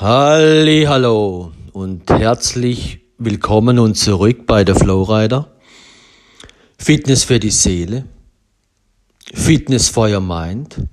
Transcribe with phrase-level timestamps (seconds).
[0.00, 5.50] Halli, hallo und herzlich willkommen und zurück bei der Flowrider.
[6.78, 8.04] Fitness für die Seele,
[9.34, 10.86] Fitness for your mind.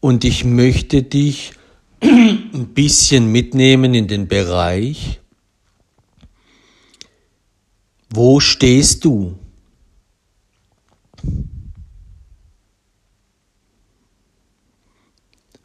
[0.00, 1.52] Und ich möchte dich
[2.00, 5.20] ein bisschen mitnehmen in den Bereich,
[8.08, 9.38] wo stehst du?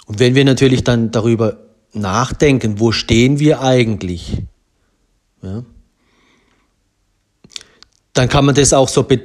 [0.07, 1.57] Und wenn wir natürlich dann darüber
[1.93, 4.41] nachdenken, wo stehen wir eigentlich,
[5.43, 5.63] ja,
[8.13, 9.21] dann kann man das auch so ein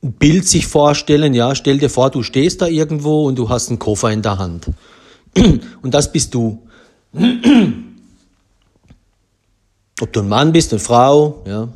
[0.00, 3.78] Bild sich vorstellen, ja, stell dir vor, du stehst da irgendwo und du hast einen
[3.78, 4.70] Koffer in der Hand.
[5.82, 6.66] Und das bist du.
[10.00, 11.68] Ob du ein Mann bist, eine Frau, ja.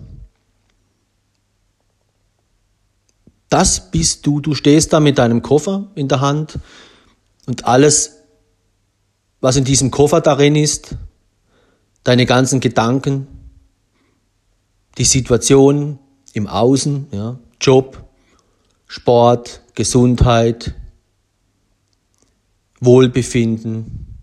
[3.51, 4.41] Das bist du.
[4.41, 6.59] Du stehst da mit deinem Koffer in der Hand
[7.47, 8.14] und alles
[9.45, 10.97] was in diesem Koffer darin ist,
[12.03, 13.27] deine ganzen Gedanken,
[14.97, 15.99] die Situation
[16.33, 18.09] im Außen, ja, Job,
[18.87, 20.75] Sport, Gesundheit,
[22.81, 24.17] Wohlbefinden.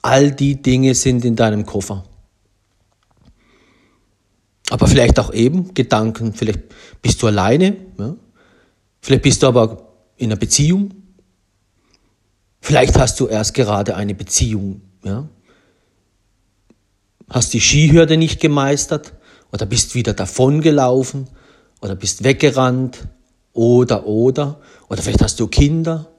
[0.00, 2.04] All die Dinge sind in deinem Koffer.
[4.70, 8.16] Aber vielleicht auch eben Gedanken, vielleicht bist du alleine, ja?
[9.02, 11.03] vielleicht bist du aber in einer Beziehung,
[12.64, 15.28] Vielleicht hast du erst gerade eine Beziehung, ja?
[17.28, 19.12] Hast die Skihürde nicht gemeistert
[19.52, 21.28] oder bist wieder davongelaufen
[21.82, 23.06] oder bist weggerannt
[23.52, 26.10] oder oder oder vielleicht hast du Kinder.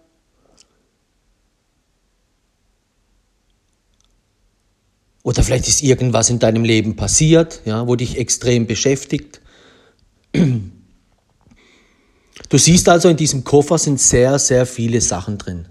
[5.24, 9.42] Oder vielleicht ist irgendwas in deinem Leben passiert, ja, wo dich extrem beschäftigt.
[10.32, 10.70] Du
[12.52, 15.70] siehst also, in diesem Koffer sind sehr, sehr viele Sachen drin.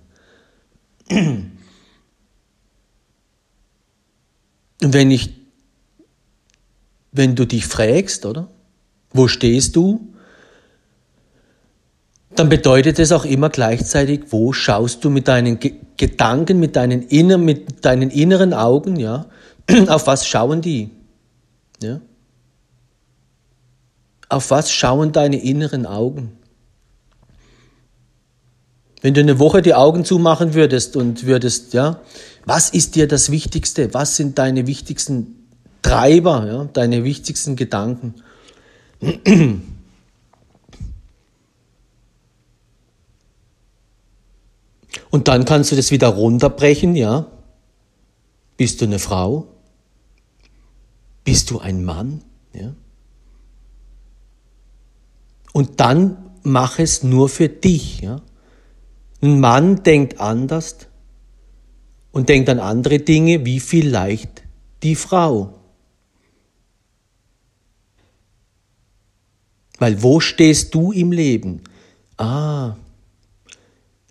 [4.81, 5.35] Wenn ich,
[7.13, 8.49] wenn du dich fragst, oder?
[9.13, 10.15] Wo stehst du?
[12.35, 17.03] Dann bedeutet es auch immer gleichzeitig, wo schaust du mit deinen Ge Gedanken, mit deinen,
[17.03, 19.27] inner, mit deinen inneren Augen, ja?
[19.87, 20.91] Auf was schauen die?
[21.81, 22.01] Ja?
[24.29, 26.33] Auf was schauen deine inneren Augen?
[29.05, 32.01] Wenn du eine Woche die Augen zumachen würdest und würdest, ja,
[32.47, 33.93] was ist dir das Wichtigste?
[33.93, 35.47] Was sind deine wichtigsten
[35.83, 38.15] Treiber, ja, deine wichtigsten Gedanken?
[45.11, 47.27] Und dann kannst du das wieder runterbrechen, ja.
[48.57, 49.49] Bist du eine Frau?
[51.25, 52.23] Bist du ein Mann?
[52.55, 52.73] Ja.
[55.53, 58.23] Und dann mach es nur für dich, ja.
[59.25, 60.77] Ein Mann denkt anders
[62.13, 64.43] und denkt an andere Dinge wie vielleicht
[64.83, 65.55] die Frau.
[69.79, 71.63] Weil wo stehst du im Leben?
[72.19, 72.77] Ah,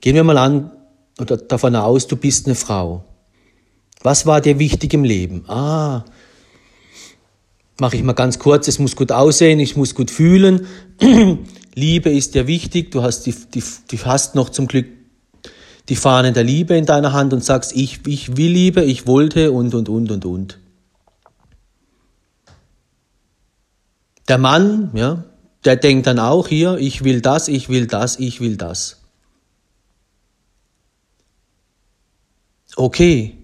[0.01, 0.71] gehen wir mal an
[1.19, 3.03] oder davon aus, du bist eine Frau.
[4.01, 5.47] Was war dir wichtig im Leben?
[5.47, 6.05] Ah,
[7.79, 10.65] mache ich mal ganz kurz, es muss gut aussehen, ich muss gut fühlen.
[11.75, 15.02] Liebe ist dir wichtig, du hast, die, die, die hast noch zum Glück
[15.89, 19.51] die Fahne der Liebe in deiner Hand und sagst, ich, ich will Liebe, ich wollte
[19.51, 20.59] und, und, und, und, und.
[24.27, 25.25] Der Mann, ja,
[25.65, 29.01] der denkt dann auch hier, ich will das, ich will das, ich will das.
[32.75, 33.37] Okay.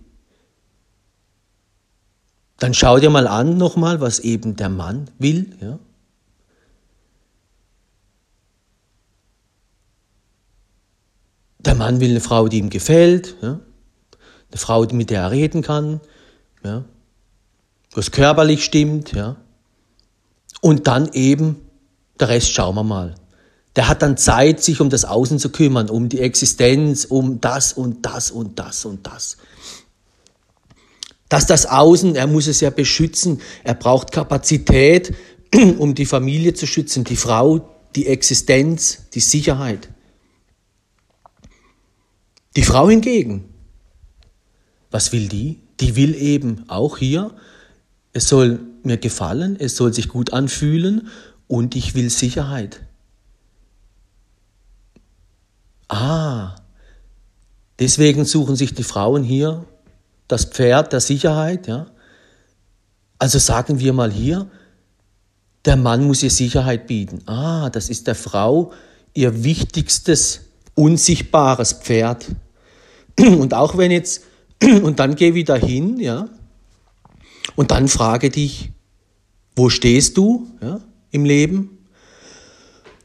[2.57, 5.79] Dann schau dir mal an nochmal, was eben der Mann will, ja.
[11.59, 13.59] Der Mann will eine Frau, die ihm gefällt, ja?
[14.52, 16.00] eine Frau, mit der er reden kann,
[16.64, 16.86] ja?
[17.94, 19.38] was körperlich stimmt, ja.
[20.62, 21.58] Und dann eben,
[22.19, 23.16] der Rest schauen wir mal.
[23.75, 27.72] Der hat dann Zeit, sich um das Außen zu kümmern, um die Existenz, um das
[27.74, 29.38] und das und das und das.
[31.30, 35.13] Dass das Außen, er muss es ja beschützen, er braucht Kapazität,
[35.78, 39.89] um die Familie zu schützen, die Frau, die Existenz, die Sicherheit.
[42.59, 43.45] Die Frau hingegen,
[44.91, 45.61] was will die?
[45.79, 47.33] Die will eben auch hier,
[48.11, 51.07] es soll mir gefallen, es soll sich gut anfühlen
[51.47, 52.81] und ich will Sicherheit.
[55.88, 56.57] Ah,
[57.79, 59.65] deswegen suchen sich die Frauen hier
[60.27, 61.88] das Pferd der Sicherheit, ja.
[63.19, 64.51] Also sagen wir mal hier,
[65.63, 67.21] der Mann muss ihr Sicherheit bieten.
[67.25, 68.73] Ah, das ist der Frau
[69.13, 70.41] ihr wichtigstes,
[70.75, 72.25] unsichtbares Pferd.
[73.39, 74.24] Und auch wenn jetzt,
[74.62, 76.27] und dann geh wieder hin, ja,
[77.56, 78.71] und dann frage dich,
[79.56, 80.80] wo stehst du ja,
[81.12, 81.77] im Leben?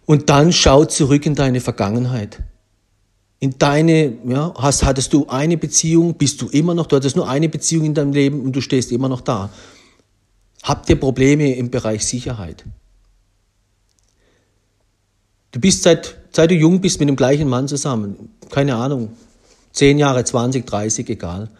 [0.06, 2.42] Und dann schau zurück in deine Vergangenheit.
[3.40, 7.28] In deine, ja, hast, hattest du eine Beziehung, bist du immer noch, du hattest nur
[7.28, 9.50] eine Beziehung in deinem Leben und du stehst immer noch da.
[10.62, 12.64] Habt ihr Probleme im Bereich Sicherheit?
[15.50, 18.30] Du bist seit, seit du jung bist mit dem gleichen Mann zusammen.
[18.50, 19.10] Keine Ahnung.
[19.74, 21.50] Zehn Jahre, 20, 30, egal.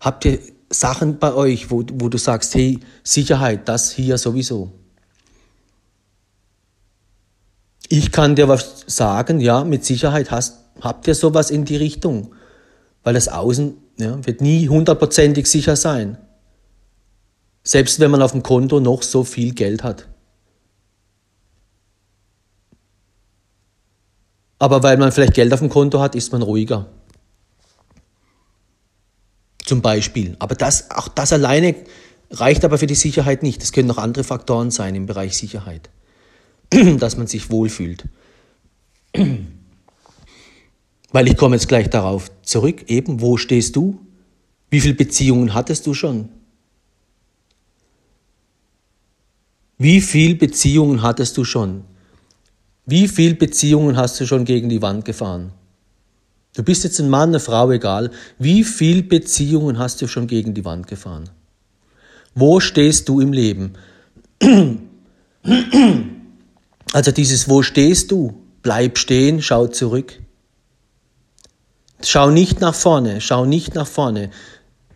[0.00, 0.40] Habt ihr
[0.70, 4.72] Sachen bei euch, wo, wo du sagst, hey, Sicherheit, das hier sowieso.
[7.88, 12.34] Ich kann dir was sagen, ja, mit Sicherheit hast, habt ihr sowas in die Richtung.
[13.02, 16.16] Weil das Außen ja, wird nie hundertprozentig sicher sein.
[17.64, 20.08] Selbst wenn man auf dem Konto noch so viel Geld hat.
[24.58, 26.88] Aber weil man vielleicht Geld auf dem Konto hat, ist man ruhiger.
[29.72, 30.36] Zum Beispiel.
[30.38, 31.74] Aber das, auch das alleine
[32.30, 33.62] reicht aber für die Sicherheit nicht.
[33.62, 35.88] Es können noch andere Faktoren sein im Bereich Sicherheit,
[36.98, 38.04] dass man sich wohlfühlt.
[41.10, 43.98] Weil ich komme jetzt gleich darauf zurück, eben, wo stehst du?
[44.68, 46.28] Wie viele Beziehungen hattest du schon?
[49.78, 51.84] Wie viele Beziehungen hattest du schon?
[52.84, 55.54] Wie viele Beziehungen hast du schon gegen die Wand gefahren?
[56.54, 58.10] Du bist jetzt ein Mann, eine Frau, egal.
[58.38, 61.30] Wie viele Beziehungen hast du schon gegen die Wand gefahren?
[62.34, 63.72] Wo stehst du im Leben?
[66.94, 68.34] Also dieses Wo stehst du?
[68.60, 70.20] Bleib stehen, schau zurück.
[72.02, 74.30] Schau nicht nach vorne, schau nicht nach vorne.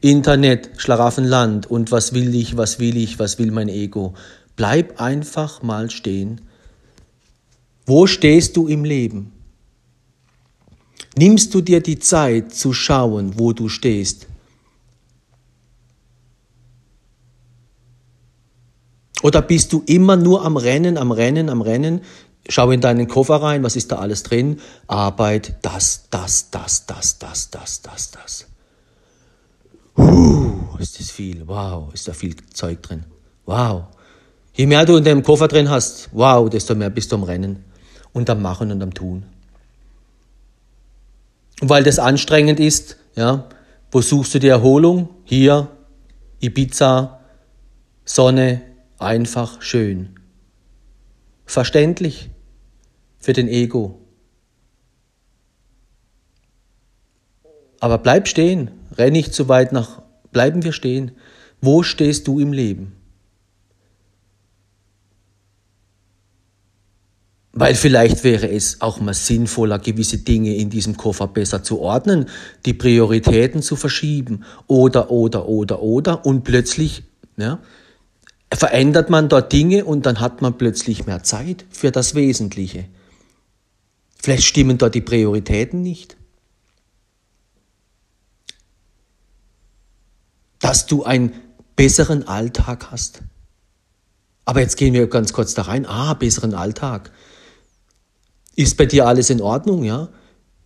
[0.02, 4.14] Internet, Schlaraffenland und was will ich, was will ich, was will mein Ego.
[4.56, 6.42] Bleib einfach mal stehen.
[7.86, 9.32] Wo stehst du im Leben?
[11.16, 14.26] Nimmst du dir die Zeit zu schauen, wo du stehst?
[19.22, 22.02] Oder bist du immer nur am Rennen, am Rennen, am Rennen?
[22.48, 24.60] Schau in deinen Koffer rein, was ist da alles drin?
[24.86, 28.46] Arbeit, das, das, das, das, das, das, das, das.
[29.96, 31.48] Huh, ist das viel.
[31.48, 33.04] Wow, ist da viel Zeug drin.
[33.46, 33.86] Wow.
[34.52, 37.64] Je mehr du in deinem Koffer drin hast, wow, desto mehr bist du am Rennen
[38.12, 39.24] und am Machen und am Tun.
[41.60, 43.48] Weil das anstrengend ist, ja,
[43.90, 45.08] wo suchst du die Erholung?
[45.24, 45.70] Hier,
[46.40, 47.20] Ibiza,
[48.04, 48.62] Sonne,
[48.98, 50.18] einfach, schön.
[51.46, 52.30] Verständlich
[53.18, 54.00] für den Ego.
[57.80, 61.12] Aber bleib stehen, renn nicht zu weit nach, bleiben wir stehen.
[61.60, 62.92] Wo stehst du im Leben?
[67.58, 72.28] Weil vielleicht wäre es auch mal sinnvoller, gewisse Dinge in diesem Koffer besser zu ordnen,
[72.66, 77.04] die Prioritäten zu verschieben oder, oder, oder, oder und plötzlich
[77.38, 77.58] ja,
[78.52, 82.84] verändert man dort Dinge und dann hat man plötzlich mehr Zeit für das Wesentliche.
[84.22, 86.18] Vielleicht stimmen dort die Prioritäten nicht.
[90.58, 91.32] Dass du einen
[91.74, 93.22] besseren Alltag hast.
[94.44, 95.86] Aber jetzt gehen wir ganz kurz da rein.
[95.86, 97.12] Ah, besseren Alltag.
[98.56, 100.08] Ist bei dir alles in Ordnung, ja?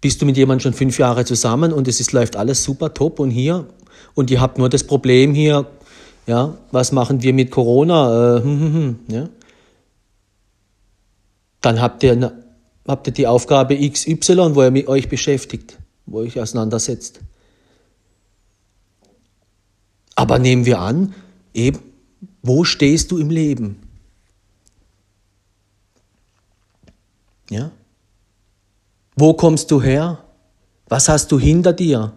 [0.01, 3.19] Bist du mit jemandem schon fünf Jahre zusammen und es ist, läuft alles super top
[3.21, 3.67] und hier
[4.15, 5.67] und ihr habt nur das Problem hier,
[6.27, 8.39] ja, was machen wir mit Corona?
[8.39, 9.29] Äh, hm, hm, hm, ja?
[11.61, 12.33] Dann habt ihr,
[12.87, 17.21] habt ihr die Aufgabe XY, wo ihr mit euch beschäftigt, wo ihr euch auseinandersetzt.
[20.15, 21.15] Aber nehmen wir an,
[21.53, 21.81] eben,
[22.43, 23.83] wo stehst du im Leben?
[27.51, 27.73] Ja?
[29.21, 30.25] Wo kommst du her?
[30.89, 32.15] Was hast du hinter dir?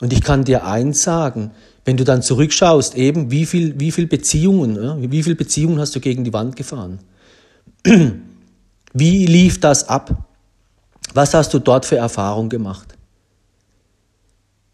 [0.00, 1.50] Und ich kann dir eins sagen,
[1.84, 5.98] wenn du dann zurückschaust, eben, wie viel, wie viel Beziehungen, wie viel Beziehungen hast du
[5.98, 7.00] gegen die Wand gefahren?
[8.92, 10.22] Wie lief das ab?
[11.14, 12.94] Was hast du dort für Erfahrung gemacht?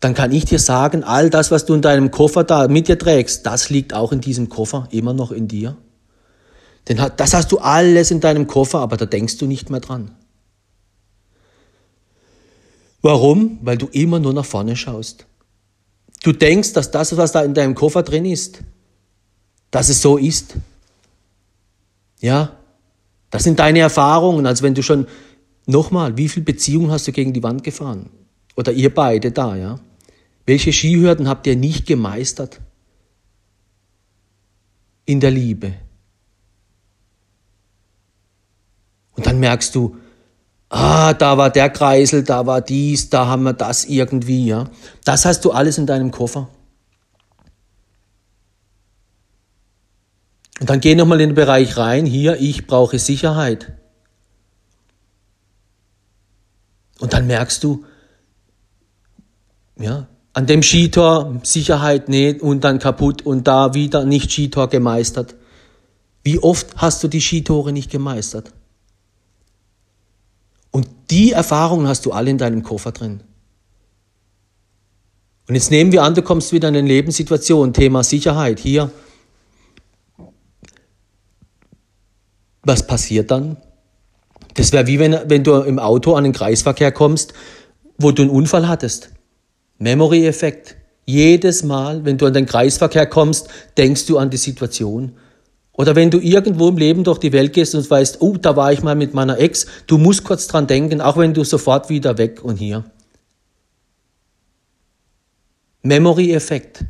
[0.01, 2.99] Dann kann ich dir sagen, all das, was du in deinem Koffer da mit dir
[2.99, 5.75] trägst, das liegt auch in diesem Koffer immer noch in dir.
[6.87, 10.11] Denn das hast du alles in deinem Koffer, aber da denkst du nicht mehr dran.
[13.07, 13.61] Warum?
[13.63, 15.27] Weil du immer nur nach vorne schaust.
[16.25, 18.65] Du denkst, dass das, was da in deinem Koffer drin ist,
[19.71, 20.57] dass es so ist.
[22.19, 22.57] Ja,
[23.31, 25.07] das sind deine Erfahrungen, als wenn du schon,
[25.67, 28.11] nochmal, wie viele Beziehungen hast du gegen die Wand gefahren?
[28.57, 29.79] Oder ihr beide da, ja?
[30.45, 32.61] Welche Skihürden habt ihr nicht gemeistert?
[35.05, 35.75] In der Liebe.
[39.13, 39.97] Und dann merkst du,
[40.69, 44.71] ah, da war der Kreisel, da war dies, da haben wir das irgendwie, ja.
[45.05, 46.49] Das hast du alles in deinem Koffer.
[50.61, 53.73] Und dann geh nochmal in den Bereich rein, hier, ich brauche Sicherheit.
[56.99, 57.85] Und dann merkst du,
[59.79, 65.35] ja, an dem Skitor Sicherheit nicht und dann kaputt und da wieder nicht Skitor gemeistert.
[66.25, 68.53] Wie oft hast du die Skitore nicht gemeistert?
[71.11, 73.21] Die Erfahrungen hast du alle in deinem Koffer drin.
[75.49, 78.91] Und jetzt nehmen wir an, du kommst wieder in eine Lebenssituation, Thema Sicherheit, hier.
[82.65, 83.57] Was passiert dann?
[84.55, 87.33] Das wäre wie wenn, wenn du im Auto an den Kreisverkehr kommst,
[87.99, 89.11] wo du einen Unfall hattest.
[89.79, 90.77] Memory-Effekt.
[91.05, 95.13] Jedes Mal, wenn du an den Kreisverkehr kommst, denkst du an die Situation.
[95.77, 98.73] Oder wenn du irgendwo im Leben durch die Welt gehst und weißt, oh, da war
[98.73, 102.17] ich mal mit meiner Ex, du musst kurz dran denken, auch wenn du sofort wieder
[102.17, 102.85] weg und hier.
[105.83, 106.85] Memory-Effekt.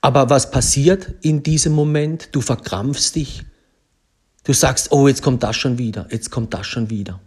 [0.00, 2.30] Aber was passiert in diesem Moment?
[2.32, 3.44] Du verkrampfst dich.
[4.44, 7.20] Du sagst, oh, jetzt kommt das schon wieder, jetzt kommt das schon wieder.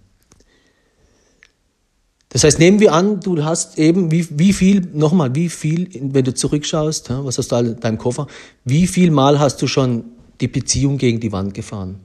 [2.34, 6.26] Das heißt, nehmen wir an, du hast eben, wie, wie viel, nochmal, wie viel, wenn
[6.26, 8.26] du zurückschaust, was hast du in deinem Koffer,
[8.66, 10.06] wie viel Mal hast du schon
[10.42, 12.00] die Beziehung gegen die Wand gefahren?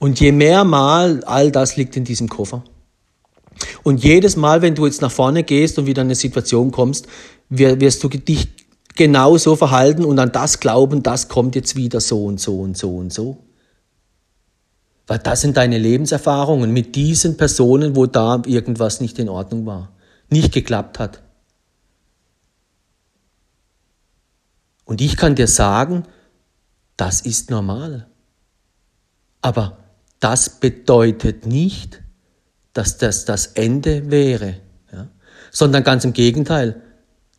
[0.00, 2.64] Und je mehr Mal, all das liegt in diesem Koffer.
[3.84, 7.06] Und jedes Mal, wenn du jetzt nach vorne gehst und wieder in eine Situation kommst,
[7.48, 8.48] wirst du dich
[8.96, 12.76] genau so verhalten und an das glauben, das kommt jetzt wieder so und so und
[12.76, 13.38] so und so.
[15.08, 19.90] Weil das sind deine Lebenserfahrungen mit diesen Personen, wo da irgendwas nicht in Ordnung war,
[20.28, 21.22] nicht geklappt hat.
[24.84, 26.04] Und ich kann dir sagen,
[26.98, 28.06] das ist normal.
[29.40, 29.78] Aber
[30.20, 32.02] das bedeutet nicht,
[32.74, 34.60] dass das das Ende wäre,
[34.92, 35.08] ja?
[35.50, 36.82] sondern ganz im Gegenteil,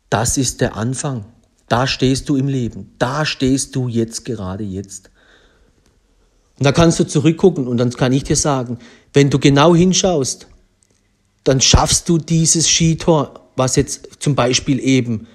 [0.10, 1.26] das ist der Anfang.
[1.68, 5.12] Da stehst du im Leben, da stehst du jetzt gerade jetzt.
[6.60, 8.78] Und da kannst du zurückgucken und dann kann ich dir sagen,
[9.14, 10.48] wenn du genau hinschaust,
[11.46, 15.28] dann schaffst du dieses Skitor, was jetzt zum Beispiel eben,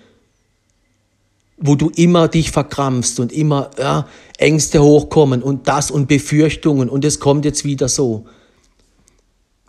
[1.56, 7.06] wo du immer dich verkrampfst und immer ja, Ängste hochkommen und das und Befürchtungen und
[7.06, 8.26] es kommt jetzt wieder so.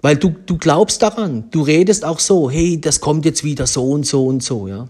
[0.02, 3.92] Weil du, du glaubst daran, du redest auch so, hey, das kommt jetzt wieder so
[3.92, 4.90] und so und so, ja.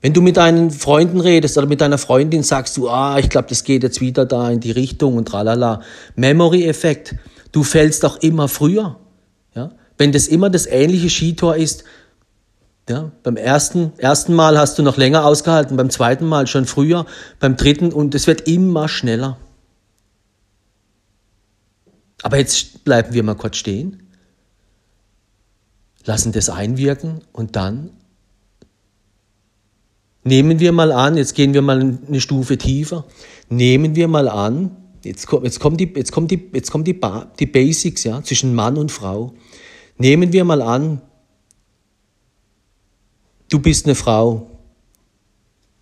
[0.00, 3.48] Wenn du mit deinen Freunden redest oder mit deiner Freundin sagst du, ah, ich glaube,
[3.48, 5.82] das geht jetzt wieder da in die Richtung und tralala.
[6.16, 7.16] Memory-Effekt.
[7.52, 8.98] Du fällst auch immer früher.
[9.54, 9.72] Ja?
[9.98, 11.84] Wenn das immer das ähnliche Skitor ist,
[12.88, 17.06] ja, beim ersten, ersten Mal hast du noch länger ausgehalten, beim zweiten Mal schon früher,
[17.38, 19.38] beim dritten und es wird immer schneller.
[22.22, 24.02] Aber jetzt bleiben wir mal kurz stehen,
[26.04, 27.90] lassen das einwirken und dann
[30.30, 33.04] Nehmen wir mal an, jetzt gehen wir mal eine Stufe tiefer,
[33.48, 36.96] nehmen wir mal an, jetzt, kommt, jetzt kommen, die, jetzt kommen, die, jetzt kommen die,
[37.40, 39.34] die Basics ja, zwischen Mann und Frau.
[39.98, 41.02] Nehmen wir mal an,
[43.48, 44.48] du bist eine Frau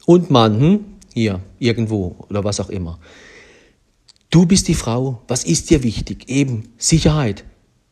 [0.07, 0.85] und Mann, hm?
[1.13, 2.99] hier, irgendwo oder was auch immer.
[4.31, 5.21] Du bist die Frau.
[5.29, 6.31] Was ist dir wichtig?
[6.31, 7.45] Eben Sicherheit.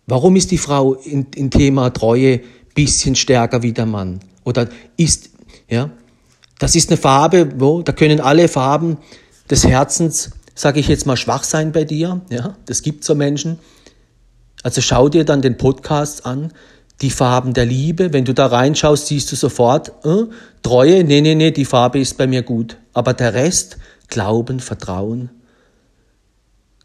[0.06, 2.40] Warum ist die Frau in Thema Treue
[2.74, 4.20] bisschen stärker wie der Mann?
[4.42, 5.28] Oder ist,
[5.68, 5.90] ja,
[6.58, 8.98] das ist eine Farbe, wo, da können alle Farben
[9.50, 12.22] des Herzens, sage ich jetzt mal, schwach sein bei dir.
[12.30, 13.58] Ja, das gibt so Menschen.
[14.62, 16.52] Also schau dir dann den Podcast an,
[17.02, 18.12] die Farben der Liebe.
[18.12, 20.24] Wenn du da reinschaust, siehst du sofort, äh,
[20.62, 22.78] Treue, nee, nee, nee, die Farbe ist bei mir gut.
[22.92, 23.76] Aber der Rest,
[24.08, 25.30] Glauben, Vertrauen,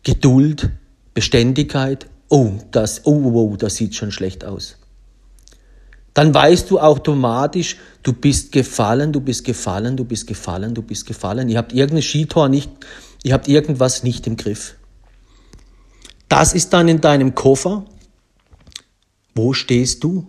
[0.04, 0.70] Geduld,
[1.14, 4.81] Beständigkeit, oh, das, oh, oh, oh das sieht schon schlecht aus
[6.14, 11.06] dann weißt du automatisch, du bist gefallen, du bist gefallen, du bist gefallen, du bist
[11.06, 11.48] gefallen.
[11.48, 12.70] Ihr habt irgendein Skitor nicht,
[13.24, 14.76] ihr habt irgendwas nicht im Griff.
[16.28, 17.86] Das ist dann in deinem Koffer.
[19.36, 20.28] Wo stehst du?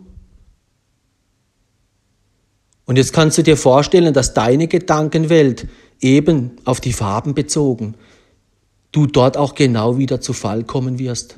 [2.84, 5.66] Und jetzt kannst du dir vorstellen, dass deine Gedankenwelt
[6.00, 7.94] eben auf die Farben bezogen,
[8.90, 11.36] du dort auch genau wieder zu Fall kommen wirst.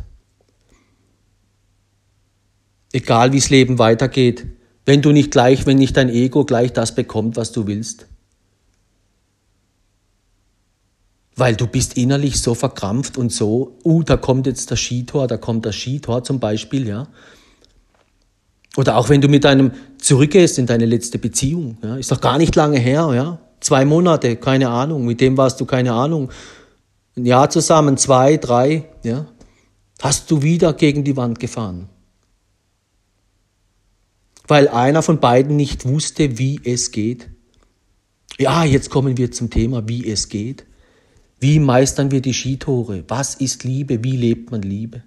[2.94, 4.46] Egal wie das Leben weitergeht,
[4.86, 8.06] wenn du nicht gleich, wenn nicht dein Ego gleich das bekommt, was du willst.
[11.34, 15.36] Weil du bist innerlich so verkrampft und so, uh, da kommt jetzt das Skitor, da
[15.36, 17.08] kommt das Skitor zum Beispiel, ja.
[18.76, 22.38] Oder auch wenn du mit einem zurückgehst in deine letzte Beziehung, ja, ist doch gar
[22.38, 23.40] nicht lange her, ja.
[23.58, 26.30] Zwei Monate, keine Ahnung, mit dem warst du keine Ahnung.
[27.16, 29.26] Ein Jahr zusammen, zwei, drei, ja,
[30.00, 31.88] hast du wieder gegen die Wand gefahren.
[34.46, 37.28] Weil einer von beiden nicht wusste, wie es geht.
[38.38, 40.66] Ja, jetzt kommen wir zum Thema, wie es geht.
[41.40, 43.04] Wie meistern wir die Skitore?
[43.08, 44.02] Was ist Liebe?
[44.02, 45.02] Wie lebt man Liebe?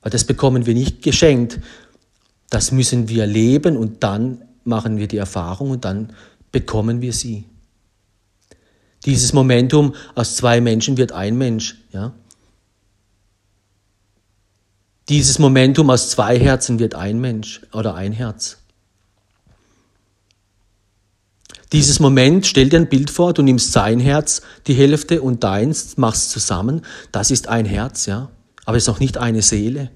[0.00, 1.60] Weil das bekommen wir nicht geschenkt.
[2.50, 6.12] Das müssen wir leben und dann machen wir die Erfahrung und dann
[6.52, 7.44] bekommen wir sie.
[9.04, 12.14] Dieses Momentum aus zwei Menschen wird ein Mensch, ja.
[15.08, 18.58] Dieses Momentum aus zwei Herzen wird ein Mensch oder ein Herz.
[21.72, 25.96] Dieses Moment, stell dir ein Bild vor, du nimmst sein Herz, die Hälfte und deins,
[25.96, 28.30] machst zusammen, das ist ein Herz, ja.
[28.64, 29.90] Aber es ist noch nicht eine Seele.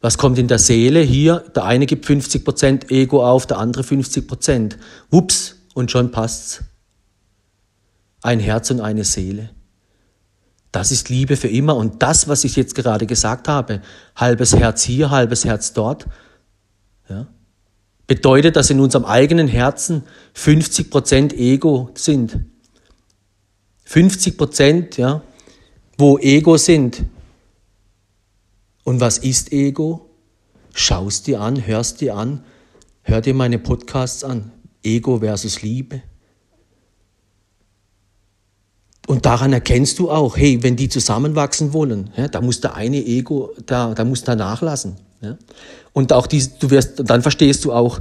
[0.00, 1.00] Was kommt in der Seele?
[1.00, 4.76] Hier, der eine gibt 50% Ego auf, der andere 50%.
[5.10, 6.62] Wups, und schon passt's.
[8.22, 9.50] Ein Herz und eine Seele.
[10.76, 11.74] Das ist Liebe für immer.
[11.74, 13.80] Und das, was ich jetzt gerade gesagt habe,
[14.14, 16.04] halbes Herz hier, halbes Herz dort,
[17.08, 17.28] ja,
[18.06, 20.02] bedeutet, dass in unserem eigenen Herzen
[20.34, 22.40] 50 Prozent Ego sind.
[23.84, 25.22] 50 Prozent, ja,
[25.96, 27.04] wo Ego sind.
[28.84, 30.10] Und was ist Ego?
[30.74, 32.44] Schaust dir an, hörst dir an,
[33.00, 34.52] hör dir meine Podcasts an.
[34.82, 36.02] Ego versus Liebe.
[39.06, 43.04] Und daran erkennst du auch, hey, wenn die zusammenwachsen wollen, ja, da muss der eine
[43.04, 44.96] Ego, da, da muss der nachlassen.
[45.20, 45.36] Ja.
[45.92, 48.00] Und auch dies, du wirst, dann verstehst du auch,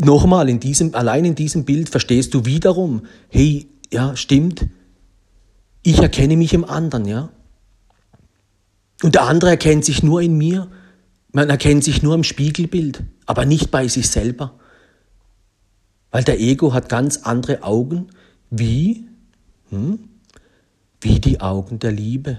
[0.00, 4.66] nochmal in diesem, allein in diesem Bild verstehst du wiederum, hey, ja, stimmt,
[5.82, 7.30] ich erkenne mich im anderen, ja.
[9.02, 10.68] Und der andere erkennt sich nur in mir.
[11.30, 14.54] Man erkennt sich nur im Spiegelbild, aber nicht bei sich selber.
[16.10, 18.06] Weil der Ego hat ganz andere Augen,
[18.50, 19.04] wie,
[19.74, 19.98] hm,
[21.00, 22.38] wie die Augen der Liebe.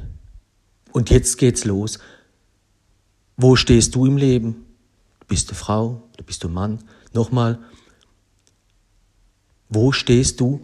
[0.91, 1.99] Und jetzt geht's los.
[3.35, 4.65] Wo stehst du im Leben?
[5.27, 6.03] Bist du Frau?
[6.15, 6.79] Du bist du Mann?
[7.13, 7.59] Nochmal.
[9.67, 10.61] Wo stehst du?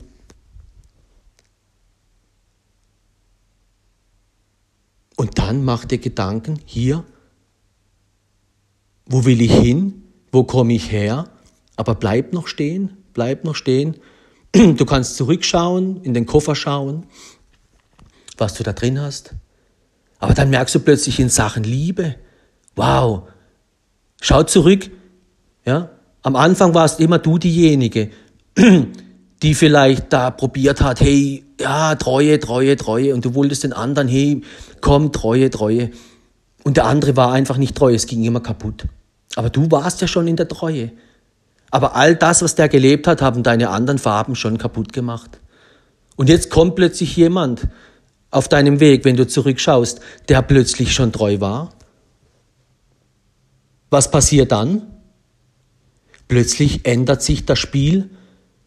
[5.17, 7.03] Und dann mach dir Gedanken, hier,
[9.05, 10.03] wo will ich hin?
[10.31, 11.29] Wo komme ich her?
[11.75, 13.97] Aber bleib noch stehen, bleib noch stehen.
[14.77, 17.05] Du kannst zurückschauen, in den Koffer schauen,
[18.37, 19.33] was du da drin hast.
[20.19, 22.15] Aber dann merkst du plötzlich in Sachen Liebe,
[22.75, 23.23] wow,
[24.21, 24.89] schau zurück,
[25.65, 25.89] ja,
[26.21, 28.11] am Anfang warst immer du diejenige,
[29.41, 34.07] die vielleicht da probiert hat, hey, ja, Treue, Treue, Treue, und du wolltest den anderen,
[34.07, 34.41] hey,
[34.81, 35.91] komm, Treue, Treue.
[36.63, 38.85] Und der andere war einfach nicht treu, es ging immer kaputt.
[39.35, 40.91] Aber du warst ja schon in der Treue.
[41.71, 45.39] Aber all das, was der gelebt hat, haben deine anderen Farben schon kaputt gemacht.
[46.17, 47.69] Und jetzt kommt plötzlich jemand
[48.29, 51.73] auf deinem Weg, wenn du zurückschaust, der plötzlich schon treu war.
[53.89, 54.83] Was passiert dann?
[56.27, 58.09] Plötzlich ändert sich das Spiel.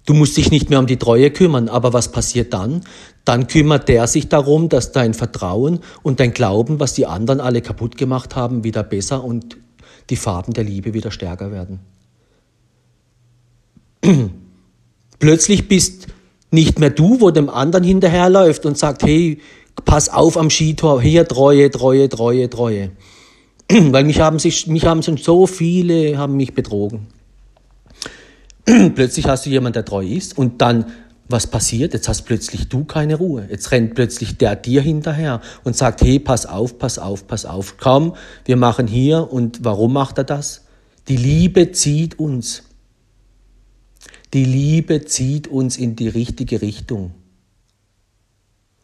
[0.06, 2.82] Du musst dich nicht mehr um die Treue kümmern, aber was passiert dann?
[3.24, 7.62] Dann kümmert der sich darum, dass dein Vertrauen und dein Glauben, was die anderen alle
[7.62, 9.56] kaputt gemacht haben, wieder besser und
[10.10, 11.80] die Farben der Liebe wieder stärker werden.
[15.18, 16.08] Plötzlich bist
[16.50, 19.40] nicht mehr du, wo dem anderen hinterherläuft und sagt, hey,
[19.84, 22.90] pass auf am Skitor, hier Treue, Treue, Treue, Treue.
[23.68, 27.06] Weil mich haben sich, mich haben schon so viele, haben mich betrogen.
[28.94, 30.86] plötzlich hast du jemanden, der treu ist und dann,
[31.28, 31.94] was passiert?
[31.94, 33.46] Jetzt hast plötzlich du keine Ruhe.
[33.50, 37.76] Jetzt rennt plötzlich der dir hinterher und sagt, hey, pass auf, pass auf, pass auf.
[37.78, 38.14] Komm,
[38.44, 40.64] wir machen hier und warum macht er das?
[41.08, 42.64] Die Liebe zieht uns.
[44.34, 47.14] Die Liebe zieht uns in die richtige Richtung.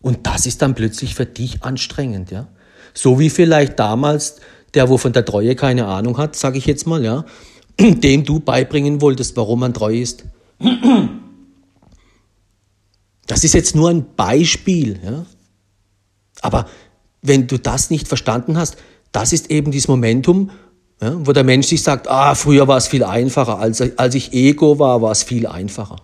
[0.01, 2.49] Und das ist dann plötzlich für dich anstrengend, ja?
[2.95, 4.37] So wie vielleicht damals
[4.75, 7.25] der, wo von der Treue keine Ahnung hat, sage ich jetzt mal, ja,
[7.79, 10.25] dem du beibringen wolltest, warum man treu ist.
[13.27, 14.99] Das ist jetzt nur ein Beispiel.
[15.05, 15.25] Ja?
[16.43, 16.69] Aber
[17.23, 18.77] wenn du das nicht verstanden hast,
[19.13, 20.51] das ist eben dieses Momentum,
[21.01, 24.33] ja, wo der Mensch sich sagt, ah, früher war es viel einfacher, als, als ich
[24.33, 25.97] Ego war, war es viel einfacher.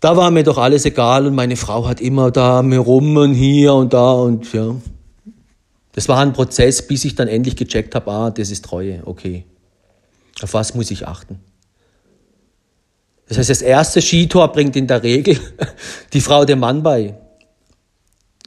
[0.00, 3.34] Da war mir doch alles egal und meine Frau hat immer da mir rum und
[3.34, 4.74] hier und da und ja.
[5.92, 9.44] Das war ein Prozess, bis ich dann endlich gecheckt habe, ah, das ist Treue, okay.
[10.42, 11.40] Auf was muss ich achten?
[13.28, 15.38] Das heißt, das erste Skitor bringt in der Regel
[16.12, 17.14] die Frau dem Mann bei.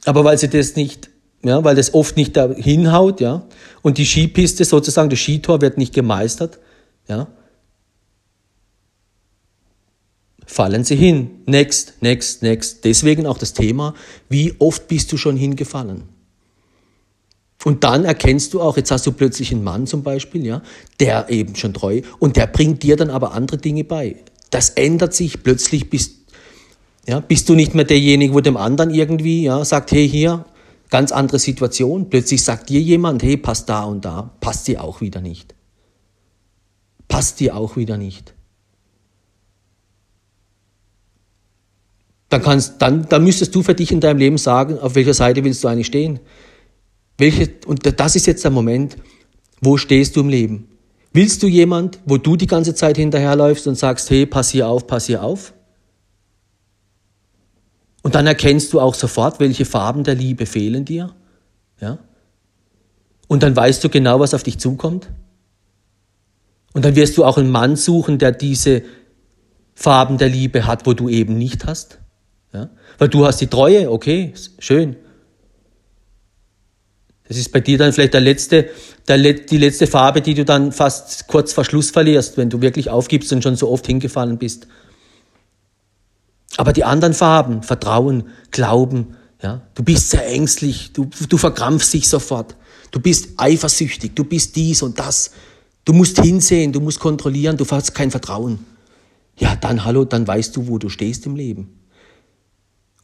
[0.04, 1.10] Aber weil sie das nicht,
[1.44, 3.46] ja, weil das oft nicht da hinhaut, ja,
[3.82, 6.58] und die Skipiste sozusagen, das Skitor wird nicht gemeistert,
[7.08, 7.28] ja,
[10.46, 11.30] fallen sie hin.
[11.46, 12.84] Next, next, next.
[12.84, 13.94] Deswegen auch das Thema,
[14.28, 16.04] wie oft bist du schon hingefallen?
[17.64, 20.62] Und dann erkennst du auch, jetzt hast du plötzlich einen Mann zum Beispiel, ja,
[21.00, 24.16] der eben schon treu, und der bringt dir dann aber andere Dinge bei.
[24.50, 26.12] Das ändert sich, plötzlich bist,
[27.08, 30.44] ja, bist du nicht mehr derjenige, wo dem anderen irgendwie, ja, sagt, hey, hier,
[30.94, 32.08] ganz andere Situation.
[32.08, 35.56] Plötzlich sagt dir jemand, hey, passt da und da, passt dir auch wieder nicht.
[37.08, 38.32] Passt dir auch wieder nicht.
[42.28, 45.42] Dann, kannst, dann, dann müsstest du für dich in deinem Leben sagen, auf welcher Seite
[45.42, 46.20] willst du eigentlich stehen.
[47.18, 48.96] Welche, und das ist jetzt der Moment,
[49.60, 50.68] wo stehst du im Leben?
[51.12, 54.86] Willst du jemand, wo du die ganze Zeit hinterherläufst und sagst, hey, pass hier auf,
[54.86, 55.54] pass hier auf?
[58.04, 61.14] Und dann erkennst du auch sofort, welche Farben der Liebe fehlen dir.
[61.80, 61.98] Ja?
[63.28, 65.08] Und dann weißt du genau, was auf dich zukommt.
[66.74, 68.82] Und dann wirst du auch einen Mann suchen, der diese
[69.74, 71.98] Farben der Liebe hat, wo du eben nicht hast.
[72.52, 72.68] Ja?
[72.98, 74.96] Weil du hast die Treue, okay, schön.
[77.26, 78.68] Das ist bei dir dann vielleicht der letzte,
[79.08, 82.90] der, die letzte Farbe, die du dann fast kurz vor Schluss verlierst, wenn du wirklich
[82.90, 84.66] aufgibst und schon so oft hingefallen bist.
[86.56, 92.08] Aber die anderen Farben, Vertrauen, Glauben, ja, du bist sehr ängstlich, du, du verkrampfst dich
[92.08, 92.56] sofort,
[92.90, 95.32] du bist eifersüchtig, du bist dies und das,
[95.84, 98.64] du musst hinsehen, du musst kontrollieren, du hast kein Vertrauen.
[99.36, 101.80] Ja, dann hallo, dann weißt du, wo du stehst im Leben.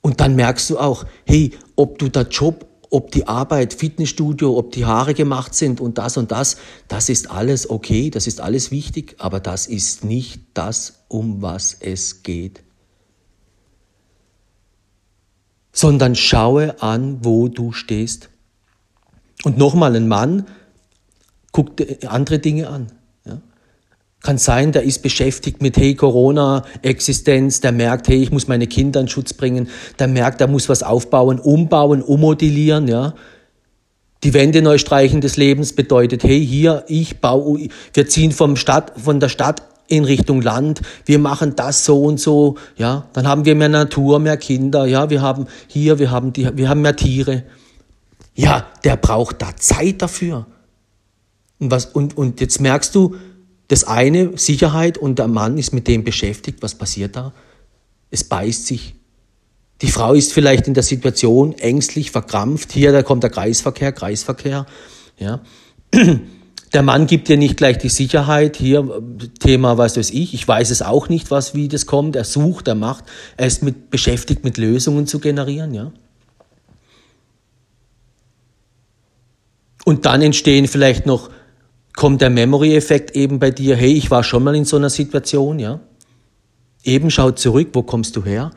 [0.00, 4.72] Und dann merkst du auch, hey, ob du der Job, ob die Arbeit, Fitnessstudio, ob
[4.72, 6.56] die Haare gemacht sind und das und das,
[6.88, 11.76] das ist alles okay, das ist alles wichtig, aber das ist nicht das, um was
[11.80, 12.62] es geht.
[15.72, 18.28] Sondern schaue an, wo du stehst.
[19.44, 20.46] Und nochmal, ein Mann
[21.52, 22.92] guckt andere Dinge an.
[24.22, 29.00] Kann sein, der ist beschäftigt mit, hey, Corona-Existenz, der merkt, hey, ich muss meine Kinder
[29.00, 33.14] in Schutz bringen, der merkt, er muss was aufbauen, umbauen, ummodellieren, ja.
[34.22, 38.92] Die Wände neu streichen des Lebens bedeutet, hey, hier, ich baue, wir ziehen vom Stadt,
[39.02, 43.08] von der Stadt in Richtung Land, wir machen das so und so, ja.
[43.12, 46.68] Dann haben wir mehr Natur, mehr Kinder, ja, wir haben hier, wir haben die, wir
[46.68, 47.44] haben mehr Tiere.
[48.34, 50.46] Ja, der braucht da Zeit dafür.
[51.58, 53.16] Und was, und, und jetzt merkst du,
[53.68, 56.62] das eine, Sicherheit, und der Mann ist mit dem beschäftigt.
[56.62, 57.32] Was passiert da?
[58.10, 58.94] Es beißt sich.
[59.82, 62.72] Die Frau ist vielleicht in der Situation ängstlich, verkrampft.
[62.72, 64.66] Hier, da kommt der Kreisverkehr, Kreisverkehr.
[65.18, 65.40] Ja.
[66.72, 68.56] Der Mann gibt dir nicht gleich die Sicherheit.
[68.56, 69.02] Hier,
[69.40, 70.34] Thema, was weiß ich.
[70.34, 72.14] Ich weiß es auch nicht, was, wie das kommt.
[72.14, 73.04] Er sucht, er macht.
[73.36, 75.92] Er ist mit, beschäftigt, mit Lösungen zu generieren, ja.
[79.84, 81.30] Und dann entstehen vielleicht noch
[81.96, 85.58] kommt der Memory-Effekt eben bei dir, hey, ich war schon mal in so einer Situation,
[85.58, 85.80] ja.
[86.84, 88.52] Eben schau zurück, wo kommst du her?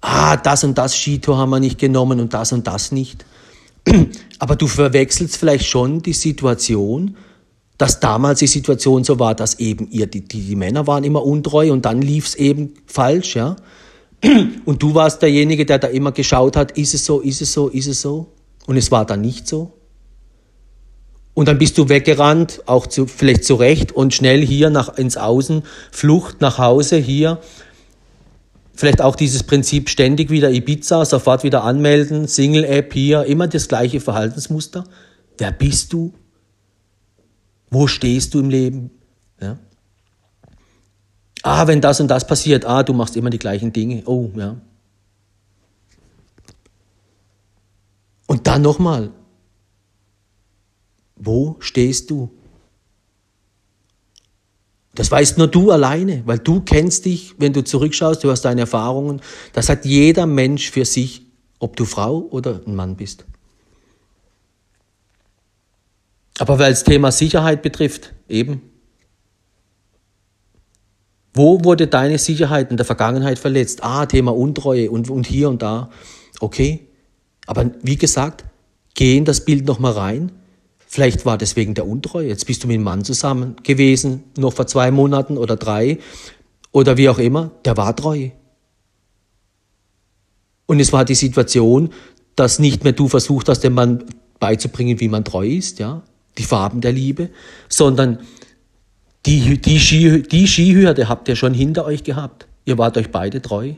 [0.00, 3.24] Ah, das und das Skitour haben wir nicht genommen und das und das nicht.
[4.38, 7.16] Aber du verwechselst vielleicht schon die Situation,
[7.78, 11.24] dass damals die Situation so war, dass eben ihr, die, die, die Männer waren immer
[11.24, 13.56] untreu und dann lief es eben falsch, ja.
[14.64, 17.66] Und du warst derjenige, der da immer geschaut hat, ist es so, ist es so,
[17.68, 18.28] ist es so?
[18.66, 19.72] Und es war dann nicht so.
[21.34, 25.62] Und dann bist du weggerannt, auch zu, vielleicht zurecht und schnell hier nach, ins Außen,
[25.90, 27.40] Flucht nach Hause hier.
[28.74, 34.00] Vielleicht auch dieses Prinzip ständig wieder Ibiza, sofort wieder anmelden, Single-App hier, immer das gleiche
[34.00, 34.84] Verhaltensmuster.
[35.38, 36.12] Wer bist du?
[37.72, 38.90] Wo stehst du im Leben?
[39.40, 39.58] Ja.
[41.42, 44.02] Ah, wenn das und das passiert, ah, du machst immer die gleichen Dinge.
[44.04, 44.60] Oh, ja.
[48.26, 49.10] Und dann nochmal,
[51.16, 52.30] wo stehst du?
[54.94, 58.60] Das weißt nur du alleine, weil du kennst dich, wenn du zurückschaust, du hast deine
[58.60, 59.22] Erfahrungen.
[59.54, 61.26] Das hat jeder Mensch für sich,
[61.58, 63.24] ob du Frau oder ein Mann bist.
[66.38, 68.62] Aber weil es Thema Sicherheit betrifft, eben.
[71.34, 73.82] Wo wurde deine Sicherheit in der Vergangenheit verletzt?
[73.82, 75.90] Ah, Thema Untreue und, und hier und da.
[76.40, 76.88] Okay.
[77.46, 78.44] Aber wie gesagt,
[78.94, 80.32] geh in das Bild nochmal rein
[80.92, 82.28] Vielleicht war das wegen der Untreue.
[82.28, 85.96] Jetzt bist du mit einem Mann zusammen gewesen, noch vor zwei Monaten oder drei
[86.70, 87.50] oder wie auch immer.
[87.64, 88.28] Der war treu.
[90.66, 91.94] Und es war die Situation,
[92.36, 94.04] dass nicht mehr du versucht hast, dem Mann
[94.38, 96.02] beizubringen, wie man treu ist, ja,
[96.38, 97.30] die Farben der Liebe,
[97.68, 98.18] sondern
[99.26, 102.46] die, die, Ski, die Skihürde habt ihr schon hinter euch gehabt.
[102.64, 103.74] Ihr wart euch beide treu.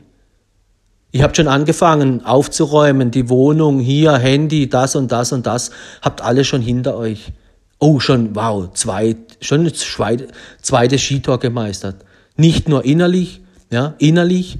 [1.11, 6.21] Ihr habt schon angefangen aufzuräumen, die Wohnung, hier, Handy, das und das und das, habt
[6.21, 7.31] alles schon hinter euch.
[7.79, 12.03] Oh, schon, wow, zwei, schon zweite Skitor gemeistert.
[12.35, 13.41] Nicht nur innerlich,
[13.71, 14.59] ja, innerlich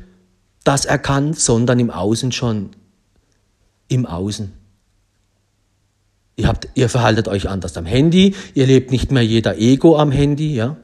[0.64, 2.70] das erkannt, sondern im Außen schon,
[3.88, 4.54] im Außen.
[6.38, 10.12] Ihr, habt, ihr verhaltet euch anders am Handy, ihr lebt nicht mehr jeder Ego am
[10.12, 10.78] Handy, ja.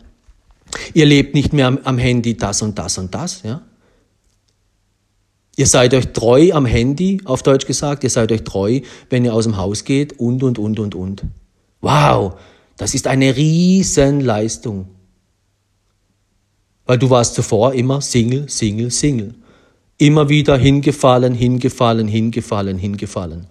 [0.93, 3.61] Ihr lebt nicht mehr am, am Handy das und das und das, ja.
[5.57, 9.33] Ihr seid euch treu am Handy, auf Deutsch gesagt, ihr seid euch treu, wenn ihr
[9.33, 11.23] aus dem Haus geht und, und, und, und, und.
[11.81, 12.39] Wow,
[12.77, 14.87] das ist eine Riesenleistung.
[16.85, 19.35] Weil du warst zuvor immer Single, Single, Single.
[19.97, 23.47] Immer wieder hingefallen, hingefallen, hingefallen, hingefallen.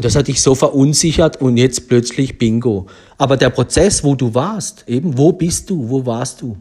[0.00, 2.86] Und das hat dich so verunsichert und jetzt plötzlich Bingo.
[3.18, 6.56] Aber der Prozess, wo du warst, eben, wo bist du, wo warst du?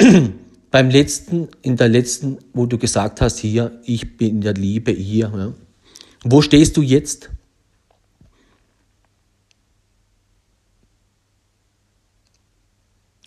[0.72, 4.90] Beim letzten, in der letzten, wo du gesagt hast, hier, ich bin in der Liebe,
[4.90, 5.32] hier.
[5.32, 5.52] Ja.
[6.24, 7.30] Wo stehst du jetzt?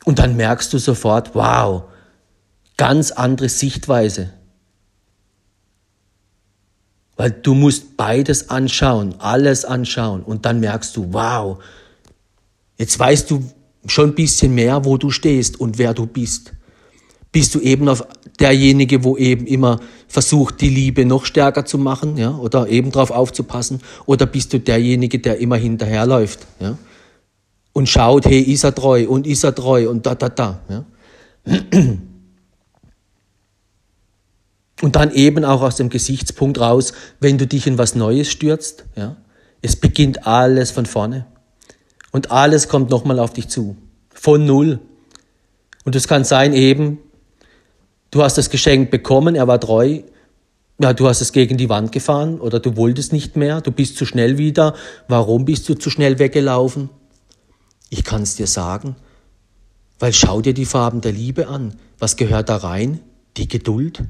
[0.04, 1.84] Und dann merkst du sofort, wow,
[2.76, 4.34] ganz andere Sichtweise.
[7.18, 11.58] Weil du musst beides anschauen, alles anschauen und dann merkst du, wow,
[12.78, 13.44] jetzt weißt du
[13.88, 16.54] schon ein bisschen mehr, wo du stehst und wer du bist.
[17.32, 18.06] Bist du eben auf
[18.40, 23.12] derjenige, wo eben immer versucht, die Liebe noch stärker zu machen, ja, oder eben drauf
[23.12, 26.78] aufzupassen, oder bist du derjenige, der immer hinterherläuft, ja,
[27.74, 30.86] und schaut, hey, ist er treu und ist er treu und da, da, da, ja.
[34.82, 38.86] Und dann eben auch aus dem Gesichtspunkt raus, wenn du dich in was Neues stürzt,
[38.96, 39.18] ja,
[39.62, 41.26] es beginnt alles von vorne.
[42.12, 43.76] Und alles kommt nochmal auf dich zu.
[44.14, 44.80] Von Null.
[45.84, 47.00] Und es kann sein eben,
[48.12, 50.02] du hast das Geschenk bekommen, er war treu,
[50.80, 53.98] ja, du hast es gegen die Wand gefahren oder du wolltest nicht mehr, du bist
[53.98, 54.76] zu schnell wieder.
[55.08, 56.90] Warum bist du zu schnell weggelaufen?
[57.90, 58.96] Ich kann es dir sagen,
[59.98, 61.76] weil schau dir die Farben der Liebe an.
[61.98, 63.00] Was gehört da rein?
[63.38, 64.04] Die Geduld,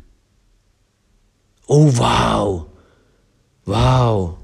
[1.68, 2.66] Oh, wow.
[3.66, 4.38] Wow.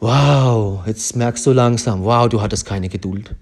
[0.00, 0.86] Wow.
[0.86, 3.34] Jetzt merkst du langsam, wow, du hattest keine Geduld.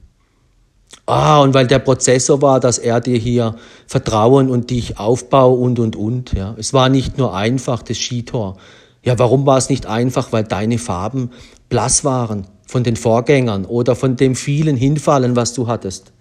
[1.07, 5.79] Ah, und weil der Prozessor war, dass er dir hier Vertrauen und dich Aufbau und,
[5.79, 6.33] und, und.
[6.35, 6.55] Ja.
[6.59, 8.59] Es war nicht nur einfach, das Skitor.
[9.03, 10.33] Ja, warum war es nicht einfach?
[10.33, 11.31] Weil deine Farben
[11.69, 16.13] blass waren von den Vorgängern oder von dem vielen Hinfallen, was du hattest.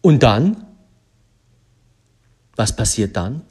[0.00, 0.64] Und dann?
[2.56, 3.42] Was passiert dann?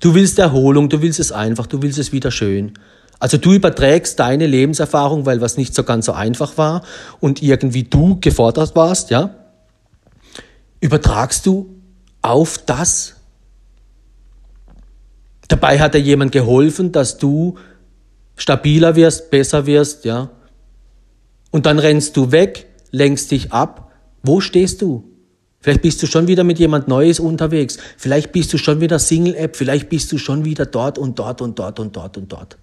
[0.00, 2.74] Du willst Erholung, du willst es einfach, du willst es wieder schön.
[3.18, 6.82] Also du überträgst deine Lebenserfahrung, weil was nicht so ganz so einfach war
[7.20, 9.34] und irgendwie du gefordert warst, ja,
[10.80, 11.80] übertragst du
[12.20, 13.14] auf das.
[15.48, 17.56] Dabei hat dir jemand geholfen, dass du
[18.36, 20.30] stabiler wirst, besser wirst, ja.
[21.50, 23.92] Und dann rennst du weg, lenkst dich ab.
[24.22, 25.13] Wo stehst du?
[25.64, 27.78] Vielleicht bist du schon wieder mit jemand Neues unterwegs.
[27.96, 29.56] Vielleicht bist du schon wieder Single-App.
[29.56, 32.58] Vielleicht bist du schon wieder dort und dort und dort und dort und dort.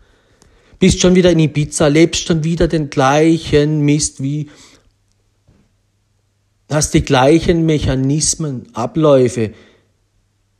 [0.77, 4.51] Bist schon wieder in Ibiza, lebst schon wieder den gleichen Mist wie,
[6.69, 9.51] hast die gleichen Mechanismen, Abläufe,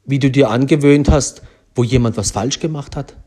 [0.06, 1.44] wie du dir angewöhnt hast,
[1.76, 3.18] wo jemand was falsch gemacht hat.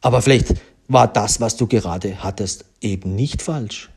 [0.00, 0.56] Aber vielleicht
[0.88, 3.88] war das, was du gerade hattest, eben nicht falsch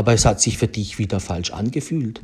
[0.00, 2.22] aber es hat sich für dich wieder falsch angefühlt.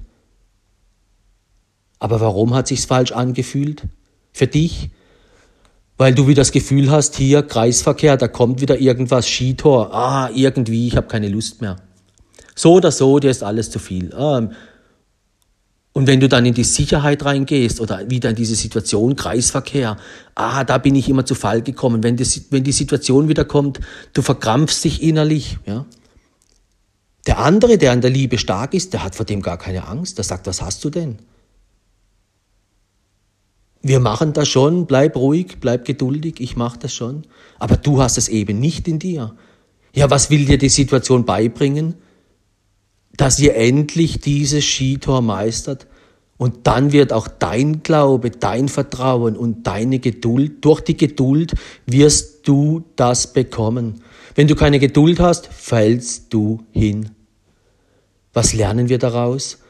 [1.98, 3.82] Aber warum hat sich's falsch angefühlt?
[4.32, 4.88] Für dich?
[5.98, 10.88] Weil du wieder das Gefühl hast, hier Kreisverkehr, da kommt wieder irgendwas, Skitor, ah, irgendwie,
[10.88, 11.76] ich habe keine Lust mehr.
[12.54, 14.14] So oder so, dir ist alles zu viel.
[14.14, 14.48] Ah,
[15.92, 19.98] und wenn du dann in die Sicherheit reingehst oder wieder in diese Situation, Kreisverkehr,
[20.34, 22.02] ah, da bin ich immer zu Fall gekommen.
[22.02, 23.80] Wenn die, wenn die Situation wieder kommt,
[24.14, 25.84] du verkrampfst dich innerlich, ja.
[27.26, 30.18] Der andere, der an der Liebe stark ist, der hat vor dem gar keine Angst.
[30.18, 31.18] Der sagt, was hast du denn?
[33.82, 37.22] Wir machen das schon, bleib ruhig, bleib geduldig, ich mache das schon.
[37.58, 39.36] Aber du hast es eben nicht in dir.
[39.94, 41.94] Ja, was will dir die Situation beibringen?
[43.16, 45.86] Dass ihr endlich dieses Skitor meistert
[46.36, 51.54] und dann wird auch dein Glaube, dein Vertrauen und deine Geduld, durch die Geduld
[51.86, 54.02] wirst du das bekommen.
[54.34, 57.15] Wenn du keine Geduld hast, fällst du hin.
[58.36, 59.60] Was lernen wir daraus?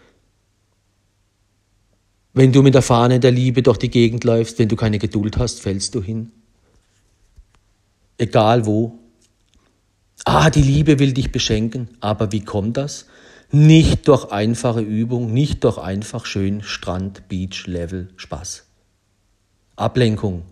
[2.32, 5.38] Wenn du mit der Fahne der Liebe durch die Gegend läufst, wenn du keine Geduld
[5.38, 6.32] hast, fällst du hin.
[8.18, 8.98] Egal wo.
[10.24, 11.90] Ah, die Liebe will dich beschenken.
[12.00, 13.06] Aber wie kommt das?
[13.52, 18.64] Nicht durch einfache Übung, nicht durch einfach schön Strand, Beach, Level, Spaß.
[19.76, 20.42] Ablenkung.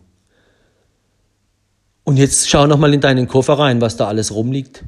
[2.05, 4.85] Und jetzt schau noch mal in deinen Koffer rein, was da alles rumliegt.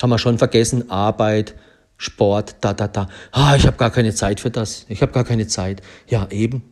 [0.00, 1.54] Haben wir schon vergessen, Arbeit,
[1.96, 3.08] Sport, da, da, da.
[3.32, 4.84] Ah, ich habe gar keine Zeit für das.
[4.88, 5.80] Ich habe gar keine Zeit.
[6.08, 6.62] Ja, eben.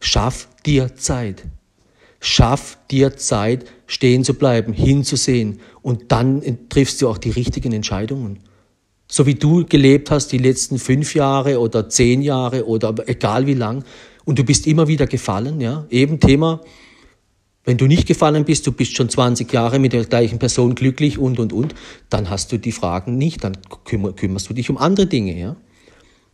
[0.00, 1.44] Schaff dir Zeit.
[2.20, 5.60] Schaff dir Zeit, stehen zu bleiben, hinzusehen.
[5.80, 8.40] Und dann triffst du auch die richtigen Entscheidungen.
[9.08, 13.54] So wie du gelebt hast die letzten fünf Jahre oder zehn Jahre oder egal wie
[13.54, 13.84] lang.
[14.24, 15.86] Und du bist immer wieder gefallen, ja.
[15.90, 16.60] Eben Thema,
[17.64, 21.18] wenn du nicht gefallen bist, du bist schon 20 Jahre mit der gleichen Person glücklich
[21.18, 21.74] und, und, und,
[22.10, 25.56] dann hast du die Fragen nicht, dann kümmerst du dich um andere Dinge, ja.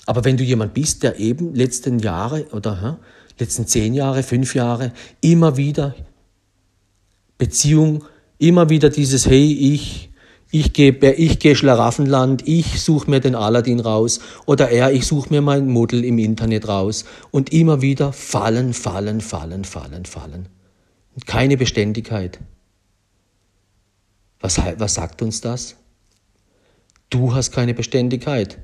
[0.06, 2.98] Aber wenn du jemand bist, der eben letzten Jahre oder ja,
[3.38, 5.94] letzten zehn Jahre, fünf Jahre immer wieder
[7.36, 8.04] Beziehung,
[8.38, 10.10] immer wieder dieses Hey, ich,
[10.50, 15.28] ich gehe ich geh Schlaraffenland, ich suche mir den Aladdin raus oder er, ich suche
[15.28, 20.48] mir mein Model im Internet raus und immer wieder fallen, fallen, fallen, fallen, fallen
[21.26, 22.38] keine Beständigkeit.
[24.40, 25.76] Was, was sagt uns das?
[27.10, 28.58] Du hast keine Beständigkeit.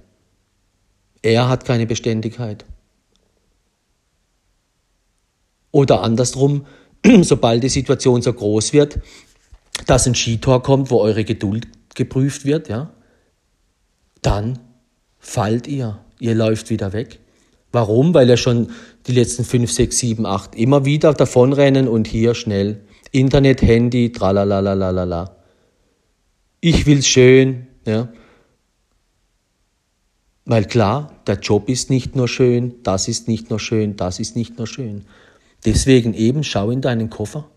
[1.23, 2.65] Er hat keine Beständigkeit.
[5.71, 6.67] Oder andersrum,
[7.23, 9.01] sobald die Situation so groß wird,
[9.87, 12.93] dass ein Skitor kommt, wo eure Geduld geprüft wird, ja,
[14.23, 14.59] dann
[15.19, 16.05] fallt ihr.
[16.21, 17.19] Ihr läuft wieder weg.
[17.75, 18.15] Warum?
[18.15, 18.71] Weil er schon
[19.09, 22.81] die letzten fünf, sechs, sieben, acht immer wieder davonrennen und hier schnell.
[23.11, 25.37] Internet, Handy, tralalalalala.
[26.61, 28.09] Ich will's schön, ja.
[30.45, 34.37] Weil klar, der Job ist nicht nur schön, das ist nicht nur schön, das ist
[34.37, 35.05] nicht nur schön.
[35.65, 37.51] Deswegen eben schau in deinen Koffer.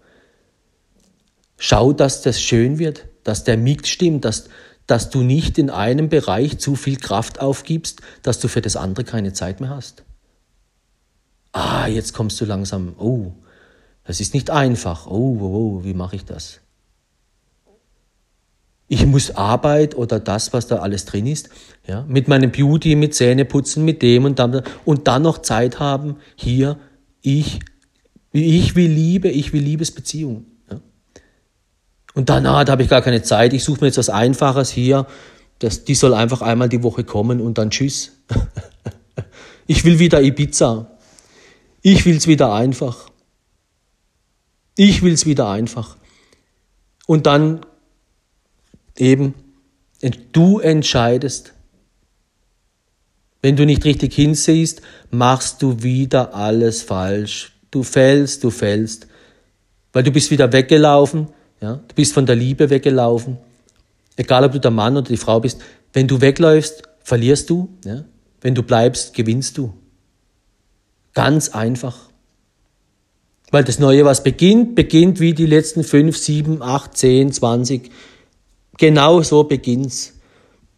[1.60, 4.50] Schau, dass das schön wird, dass der Mix stimmt, dass,
[4.88, 9.04] dass du nicht in einem Bereich zu viel Kraft aufgibst, dass du für das andere
[9.04, 10.07] keine Zeit mehr hast
[11.58, 13.32] ah, jetzt kommst du langsam, oh,
[14.04, 16.60] das ist nicht einfach, oh, oh, oh wie mache ich das?
[18.88, 21.50] Ich muss Arbeit oder das, was da alles drin ist,
[21.86, 26.18] ja, mit meinem Beauty, mit Zähneputzen, mit dem und dann, und dann noch Zeit haben,
[26.36, 26.78] hier,
[27.22, 27.60] ich,
[28.32, 30.46] ich will Liebe, ich will Liebesbeziehung.
[30.72, 30.80] Ja.
[32.14, 35.06] Und danach da habe ich gar keine Zeit, ich suche mir jetzt was Einfaches hier,
[35.60, 38.12] das, die soll einfach einmal die Woche kommen und dann tschüss.
[39.68, 40.97] ich will wieder Ibiza.
[41.82, 43.10] Ich will's wieder einfach.
[44.76, 45.98] Ich will's wieder einfach.
[47.08, 47.66] Und dann
[48.98, 49.34] eben,
[50.32, 51.54] du entscheidest.
[53.42, 57.54] Wenn du nicht richtig hinsiehst, machst du wieder alles falsch.
[57.72, 59.08] Du fällst, du fällst.
[59.94, 61.30] Weil du bist wieder weggelaufen,
[61.62, 61.76] ja?
[61.88, 63.38] du bist von der Liebe weggelaufen.
[64.16, 65.62] Egal, ob du der Mann oder die Frau bist.
[65.94, 67.70] Wenn du wegläufst, verlierst du.
[67.86, 68.04] Ja?
[68.42, 69.74] Wenn du bleibst, gewinnst du.
[71.18, 71.96] Ganz einfach.
[73.50, 77.90] Weil das Neue, was beginnt, beginnt wie die letzten fünf, sieben, acht, zehn, zwanzig.
[78.78, 80.14] Genau so beginnt's.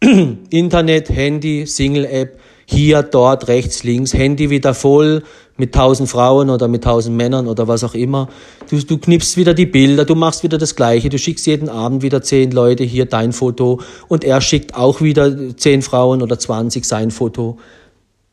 [0.00, 5.24] Internet, Handy, Single-App, hier, dort, rechts, links, Handy wieder voll
[5.58, 8.30] mit tausend Frauen oder mit tausend Männern oder was auch immer.
[8.70, 12.00] Du, du knippst wieder die Bilder, du machst wieder das Gleiche, du schickst jeden Abend
[12.00, 16.86] wieder zehn Leute hier dein Foto und er schickt auch wieder zehn Frauen oder zwanzig
[16.86, 17.58] sein Foto.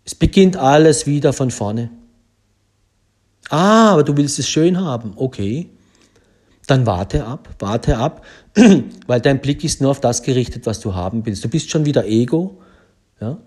[0.08, 1.89] Es beginnt alles wieder von vorne.
[3.50, 5.12] Ah, aber du willst es schön haben.
[5.17, 5.70] Okay.
[6.65, 8.26] Dann warte ab, warte ab,
[9.08, 11.43] weil dein Blick ist nur auf das gerichtet, was du haben willst.
[11.43, 12.58] Du bist schon wieder Ego,
[13.20, 13.38] ja?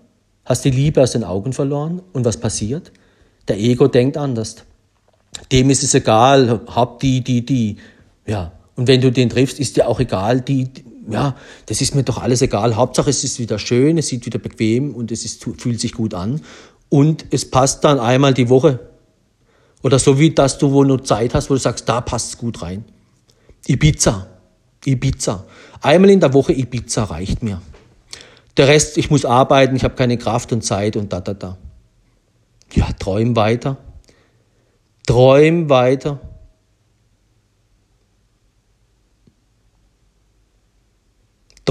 [0.45, 2.91] hast die Liebe aus den Augen verloren und was passiert?
[3.47, 4.57] Der Ego denkt anders.
[5.51, 7.77] Dem ist es egal, hab die, die, die.
[8.27, 8.51] Ja.
[8.75, 11.35] Und wenn du den triffst, ist dir auch egal, die, die ja,
[11.65, 12.75] das ist mir doch alles egal.
[12.75, 16.13] Hauptsache, es ist wieder schön, es sieht wieder bequem und es ist, fühlt sich gut
[16.13, 16.41] an.
[16.89, 18.79] Und es passt dann einmal die Woche.
[19.81, 22.37] Oder so wie, dass du wo nur Zeit hast, wo du sagst, da passt es
[22.37, 22.85] gut rein.
[23.67, 24.27] Ibiza.
[24.85, 25.45] Ibiza.
[25.81, 27.61] Einmal in der Woche Ibiza reicht mir.
[28.57, 31.57] Der Rest, ich muss arbeiten, ich habe keine Kraft und Zeit und da, da, da.
[32.73, 33.77] Ja, träum weiter.
[35.07, 36.19] Träum weiter.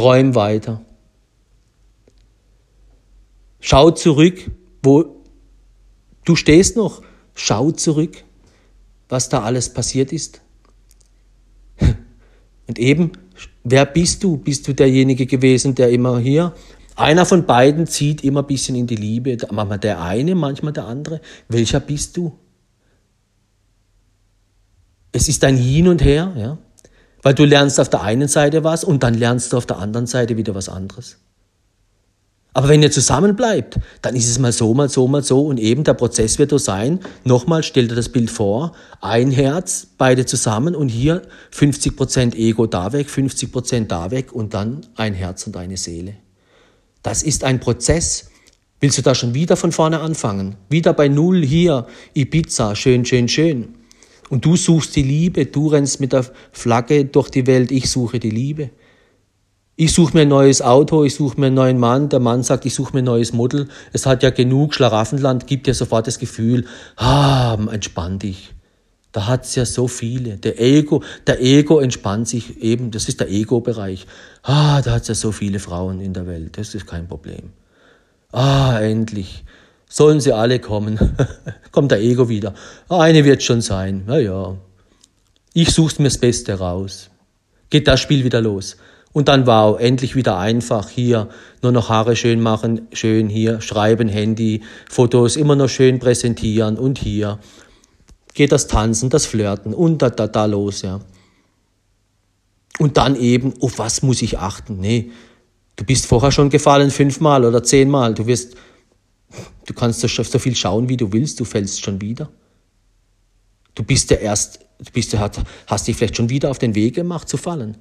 [0.00, 0.82] Träum weiter.
[3.60, 4.50] Schau zurück,
[4.82, 5.22] wo
[6.24, 7.02] du stehst noch.
[7.34, 8.24] Schau zurück,
[9.10, 10.40] was da alles passiert ist.
[12.66, 13.12] Und eben,
[13.62, 14.38] wer bist du?
[14.38, 16.54] Bist du derjenige gewesen, der immer hier?
[16.96, 19.36] Einer von beiden zieht immer ein bisschen in die Liebe.
[19.50, 21.20] Manchmal der eine, manchmal der andere.
[21.48, 22.38] Welcher bist du?
[25.12, 26.58] Es ist ein Hin und Her, ja.
[27.22, 30.06] Weil du lernst auf der einen Seite was und dann lernst du auf der anderen
[30.06, 31.18] Seite wieder was anderes.
[32.52, 35.46] Aber wenn ihr zusammen bleibt, dann ist es mal so, mal so, mal so.
[35.46, 36.98] Und eben der Prozess wird so sein.
[37.24, 38.72] Nochmal, stell dir das Bild vor.
[39.00, 41.22] Ein Herz, beide zusammen und hier
[41.54, 46.14] 50% Ego da weg, 50% da weg und dann ein Herz und eine Seele.
[47.02, 48.30] Das ist ein Prozess.
[48.80, 50.56] Willst du da schon wieder von vorne anfangen?
[50.68, 53.74] Wieder bei Null hier, Ibiza, schön, schön, schön.
[54.30, 58.20] Und du suchst die Liebe, du rennst mit der Flagge durch die Welt, ich suche
[58.20, 58.70] die Liebe.
[59.74, 62.64] Ich suche mir ein neues Auto, ich suche mir einen neuen Mann, der Mann sagt,
[62.64, 63.68] ich suche mir ein neues Model.
[63.92, 66.66] Es hat ja genug Schlaraffenland, gibt dir sofort das Gefühl,
[66.96, 68.54] ah, entspann dich.
[69.10, 70.36] Da hat's ja so viele.
[70.36, 74.06] Der Ego, der Ego entspannt sich eben, das ist der Ego-Bereich.
[74.42, 77.50] Ah, da hat's ja so viele Frauen in der Welt, das ist kein Problem.
[78.30, 79.44] Ah, endlich.
[79.92, 81.16] Sollen sie alle kommen.
[81.72, 82.54] Kommt der Ego wieder.
[82.88, 84.04] Eine wird schon sein.
[84.06, 84.56] Na ja.
[85.52, 87.10] Ich such's mir das Beste raus.
[87.70, 88.76] Geht das Spiel wieder los.
[89.12, 91.28] Und dann wow, endlich wieder einfach hier
[91.62, 96.96] nur noch Haare schön machen, schön hier schreiben, Handy, Fotos immer noch schön präsentieren und
[96.96, 97.40] hier
[98.34, 101.00] geht das Tanzen, das Flirten und da, da, da los, ja.
[102.78, 104.78] Und dann eben, auf was muss ich achten?
[104.78, 105.10] Nee,
[105.74, 108.54] du bist vorher schon gefallen fünfmal oder zehnmal, du wirst,
[109.66, 112.30] du kannst so viel schauen, wie du willst, du fällst schon wieder.
[113.74, 115.30] Du bist ja erst, du bist ja,
[115.66, 117.76] hast dich vielleicht schon wieder auf den Weg gemacht zu fallen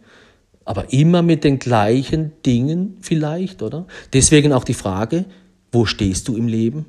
[0.69, 3.87] aber immer mit den gleichen Dingen vielleicht, oder?
[4.13, 5.25] Deswegen auch die Frage,
[5.71, 6.85] wo stehst du im Leben?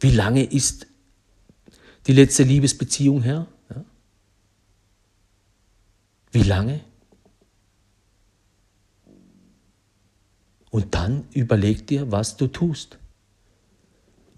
[0.00, 0.88] Wie lange ist
[2.08, 3.46] die letzte Liebesbeziehung her?
[3.70, 3.84] Ja?
[6.32, 6.80] Wie lange?
[10.70, 12.98] Und dann überleg dir, was du tust.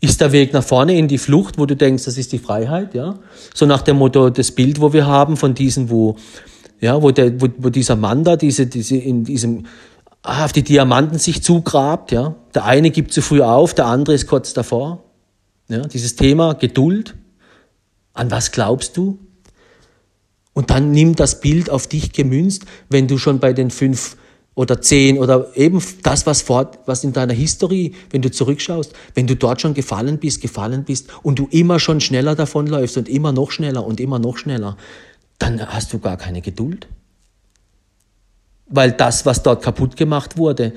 [0.04, 2.94] Ist der Weg nach vorne in die Flucht, wo du denkst, das ist die Freiheit,
[2.94, 3.14] ja?
[3.54, 6.16] So nach dem Motto, das Bild, wo wir haben von diesen, wo
[6.78, 9.64] ja, wo, der, wo, wo dieser Mann da diese, diese in diesem
[10.22, 12.34] ah, auf die Diamanten sich zugrabt, ja.
[12.54, 15.04] Der eine gibt zu früh auf, der andere ist kurz davor.
[15.68, 17.14] Ja, dieses Thema Geduld.
[18.12, 19.18] An was glaubst du?
[20.52, 24.18] Und dann nimm das Bild auf dich gemünzt, wenn du schon bei den fünf
[24.54, 29.26] oder zehn oder eben das, was, fort, was in deiner Historie, wenn du zurückschaust, wenn
[29.26, 33.32] du dort schon gefallen bist, gefallen bist und du immer schon schneller davonläufst und immer
[33.32, 34.76] noch schneller und immer noch schneller,
[35.38, 36.86] dann hast du gar keine Geduld.
[38.66, 40.72] Weil das, was dort kaputt gemacht wurde,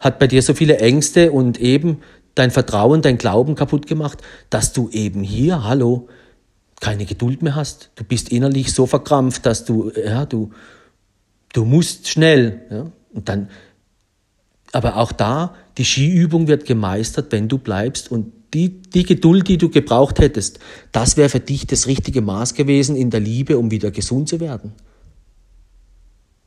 [0.00, 1.98] hat bei dir so viele Ängste und eben
[2.34, 6.08] dein Vertrauen, dein Glauben kaputt gemacht, dass du eben hier, hallo,
[6.80, 7.90] keine Geduld mehr hast.
[7.96, 10.52] Du bist innerlich so verkrampft, dass du, ja, du,
[11.52, 12.62] du musst schnell.
[12.70, 13.50] Ja, und dann,
[14.72, 19.58] aber auch da, die Skiübung wird gemeistert, wenn du bleibst und die, die Geduld, die
[19.58, 20.58] du gebraucht hättest,
[20.92, 24.40] das wäre für dich das richtige Maß gewesen in der Liebe, um wieder gesund zu
[24.40, 24.72] werden.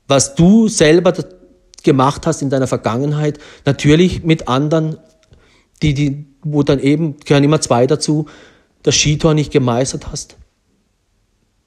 [0.07, 1.13] Was du selber
[1.83, 4.97] gemacht hast in deiner Vergangenheit, natürlich mit anderen,
[5.81, 8.25] die, die, wo dann eben, gehören immer zwei dazu,
[8.83, 10.37] das Skitor nicht gemeistert hast.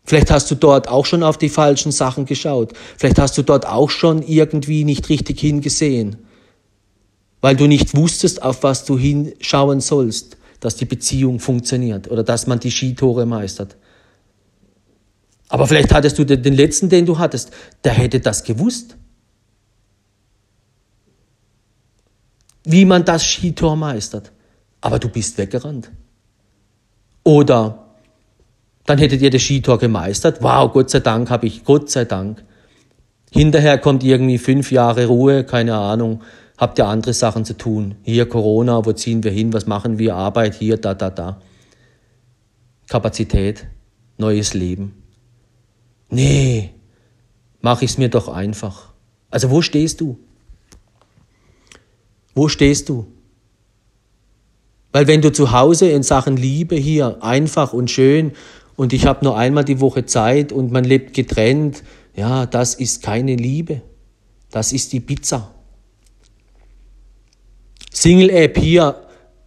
[0.05, 2.73] Vielleicht hast du dort auch schon auf die falschen Sachen geschaut.
[2.97, 6.17] Vielleicht hast du dort auch schon irgendwie nicht richtig hingesehen
[7.45, 12.47] weil du nicht wusstest, auf was du hinschauen sollst, dass die Beziehung funktioniert oder dass
[12.47, 13.77] man die Skitore meistert.
[15.51, 17.51] Aber vielleicht hattest du den letzten, den du hattest,
[17.85, 18.97] der hätte das gewusst.
[22.65, 24.33] Wie man das Skitor meistert.
[24.81, 25.91] Aber du bist weggerannt.
[27.25, 27.84] Oder
[28.87, 30.43] dann hättet ihr das Skitor gemeistert.
[30.43, 32.45] Wow, Gott sei Dank habe ich, Gott sei Dank.
[33.31, 36.21] Hinterher kommt irgendwie fünf Jahre Ruhe, keine Ahnung
[36.57, 37.97] habt ihr andere Sachen zu tun.
[38.03, 41.41] Hier Corona, wo ziehen wir hin, was machen wir, Arbeit hier, da, da, da.
[42.89, 43.67] Kapazität,
[44.19, 45.03] neues Leben.
[46.11, 46.75] Nee,
[47.61, 48.93] mach ich's mir doch einfach.
[49.31, 50.19] Also wo stehst du?
[52.35, 53.07] Wo stehst du?
[54.93, 58.33] Weil wenn du zu Hause in Sachen Liebe hier einfach und schön
[58.77, 61.83] und ich habe nur einmal die Woche Zeit und man lebt getrennt,
[62.15, 63.83] ja, das ist keine Liebe.
[64.51, 65.51] Das ist die Pizza.
[67.93, 68.97] Single-App hier,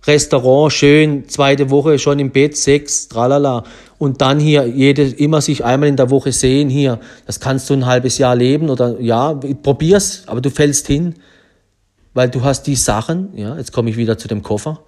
[0.06, 3.64] Restaurant, schön, zweite Woche schon im Bett, Sex, tralala.
[3.98, 7.00] Und dann hier jede, immer sich einmal in der Woche sehen hier.
[7.26, 11.16] Das kannst du ein halbes Jahr leben oder ja, probier's, aber du fällst hin,
[12.14, 14.82] weil du hast die Sachen, ja, jetzt komme ich wieder zu dem Koffer.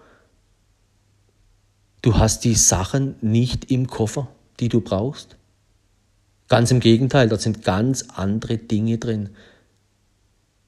[2.02, 4.30] Du hast die Sachen nicht im Koffer,
[4.60, 5.36] die du brauchst.
[6.48, 9.30] Ganz im Gegenteil, da sind ganz andere Dinge drin.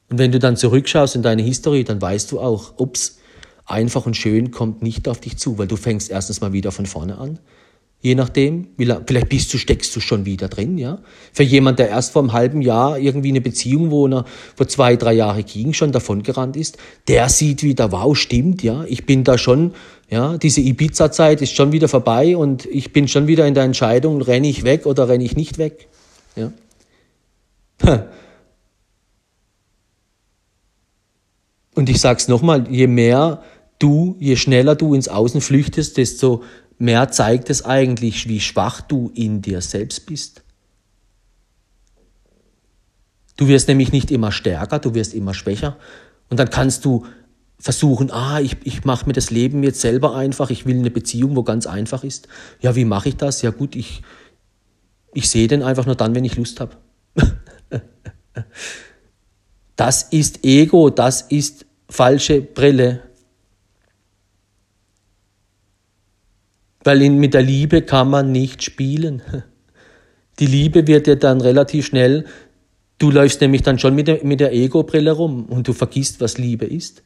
[0.09, 3.19] Und wenn du dann zurückschaust in deine Historie, dann weißt du auch, ups,
[3.65, 6.85] einfach und schön kommt nicht auf dich zu, weil du fängst erstens mal wieder von
[6.85, 7.39] vorne an.
[8.03, 10.99] Je nachdem, lang, vielleicht bist du, steckst du schon wieder drin, ja.
[11.33, 14.25] Für jemand, der erst vor einem halben Jahr irgendwie eine Beziehung, wo er
[14.55, 18.83] vor zwei, drei Jahre ging, schon davongerannt ist, der sieht wieder, wow, stimmt, ja.
[18.85, 19.75] Ich bin da schon,
[20.11, 24.21] ja, diese Ibiza-Zeit ist schon wieder vorbei und ich bin schon wieder in der Entscheidung,
[24.21, 25.87] renne ich weg oder renne ich nicht weg,
[26.35, 26.51] ja.
[31.73, 33.41] Und ich sag's nochmal, je mehr
[33.79, 36.43] du, je schneller du ins Außen flüchtest, desto
[36.77, 40.43] mehr zeigt es eigentlich, wie schwach du in dir selbst bist.
[43.37, 45.77] Du wirst nämlich nicht immer stärker, du wirst immer schwächer.
[46.29, 47.05] Und dann kannst du
[47.61, 51.35] versuchen, ah, ich, ich mache mir das Leben jetzt selber einfach, ich will eine Beziehung,
[51.35, 52.27] wo ganz einfach ist.
[52.59, 53.43] Ja, wie mache ich das?
[53.43, 54.01] Ja gut, ich,
[55.13, 56.77] ich sehe den einfach nur dann, wenn ich Lust habe.
[59.75, 63.03] das ist Ego, das ist falsche Brille.
[66.83, 69.21] Weil in, mit der Liebe kann man nicht spielen.
[70.39, 72.25] Die Liebe wird dir dann relativ schnell,
[72.97, 76.39] du läufst nämlich dann schon mit der, mit der Ego-Brille rum und du vergisst, was
[76.39, 77.03] Liebe ist.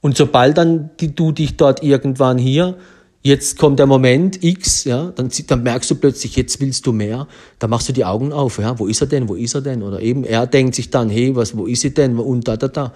[0.00, 2.76] Und sobald dann die, du dich dort irgendwann hier,
[3.22, 7.26] jetzt kommt der Moment X, ja, dann, dann merkst du plötzlich, jetzt willst du mehr,
[7.58, 9.82] da machst du die Augen auf, ja, wo ist er denn, wo ist er denn?
[9.82, 12.18] Oder eben, er denkt sich dann, hey, was, wo ist sie denn?
[12.18, 12.92] Und da, da, da.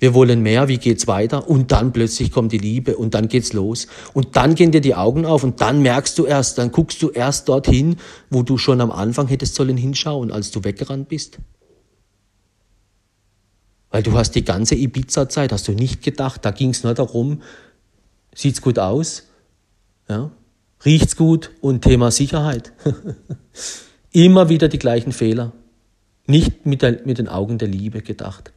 [0.00, 1.50] Wir wollen mehr, wie geht's weiter?
[1.50, 3.88] Und dann plötzlich kommt die Liebe und dann geht's los.
[4.14, 7.10] Und dann gehen dir die Augen auf und dann merkst du erst, dann guckst du
[7.10, 7.96] erst dorthin,
[8.30, 11.40] wo du schon am Anfang hättest sollen hinschauen, als du weggerannt bist.
[13.90, 17.42] Weil du hast die ganze Ibiza-Zeit, hast du nicht gedacht, da ging's nur darum,
[18.34, 19.24] sieht's gut aus,
[20.08, 20.30] ja,
[20.84, 22.72] riecht's gut und Thema Sicherheit.
[24.12, 25.52] Immer wieder die gleichen Fehler.
[26.26, 28.52] Nicht mit, der, mit den Augen der Liebe gedacht.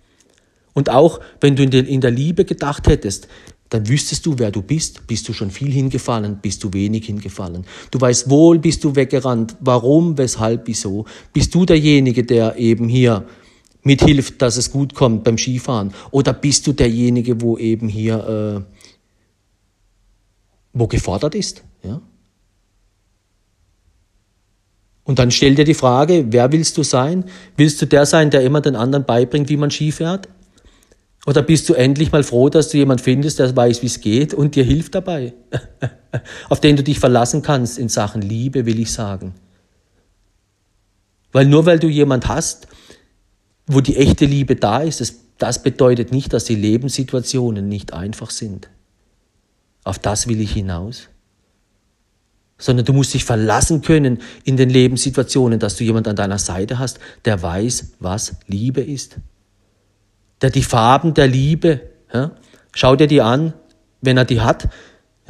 [0.73, 3.27] Und auch wenn du in der, in der Liebe gedacht hättest,
[3.69, 5.07] dann wüsstest du, wer du bist.
[5.07, 7.65] Bist du schon viel hingefallen, bist du wenig hingefallen.
[7.89, 9.55] Du weißt wohl, bist du weggerannt.
[9.61, 11.05] Warum, weshalb, wieso?
[11.32, 13.25] Bist du derjenige, der eben hier
[13.84, 15.93] mithilft, dass es gut kommt beim Skifahren?
[16.11, 18.75] Oder bist du derjenige, wo eben hier, äh,
[20.73, 21.63] wo gefordert ist?
[21.84, 22.01] Ja?
[25.03, 27.25] Und dann stell dir die Frage, wer willst du sein?
[27.57, 30.29] Willst du der sein, der immer den anderen beibringt, wie man Ski fährt?
[31.25, 34.34] Oder bist du endlich mal froh, dass du jemand findest, der weiß, wie es geht
[34.34, 35.34] und dir hilft dabei?
[36.49, 39.36] Auf den du dich verlassen kannst in Sachen Liebe, will ich sagen.
[41.32, 42.67] Weil nur weil du jemand hast,
[43.68, 48.30] wo die echte Liebe da ist, das, das bedeutet nicht, dass die Lebenssituationen nicht einfach
[48.30, 48.70] sind.
[49.84, 51.09] Auf das will ich hinaus.
[52.57, 56.78] Sondern du musst dich verlassen können in den Lebenssituationen, dass du jemand an deiner Seite
[56.78, 59.18] hast, der weiß, was Liebe ist
[60.41, 61.82] der die Farben der Liebe,
[62.14, 62.32] ja,
[62.74, 63.53] schau dir die an,
[64.01, 64.70] wenn er die hat.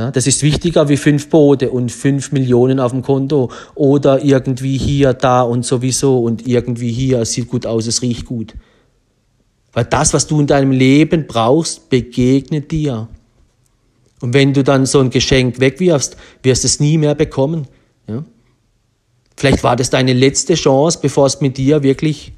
[0.09, 5.13] Das ist wichtiger wie fünf Boote und fünf Millionen auf dem Konto oder irgendwie hier,
[5.13, 8.55] da und sowieso und irgendwie hier, es sieht gut aus, es riecht gut.
[9.73, 13.07] Weil das, was du in deinem Leben brauchst, begegnet dir.
[14.21, 17.67] Und wenn du dann so ein Geschenk wegwirfst, wirst du es nie mehr bekommen.
[18.07, 18.23] Ja?
[19.35, 22.33] Vielleicht war das deine letzte Chance, bevor es mit dir wirklich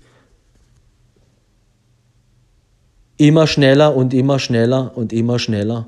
[3.18, 5.88] Immer schneller und immer schneller und immer schneller.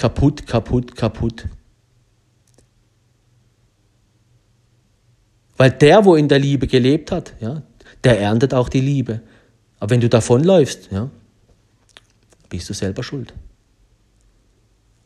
[0.00, 1.46] Kaputt, kaputt, kaputt.
[5.58, 7.60] Weil der, wo in der Liebe gelebt hat, ja,
[8.02, 9.20] der erntet auch die Liebe.
[9.78, 11.10] Aber wenn du davonläufst, ja,
[12.48, 13.34] bist du selber schuld.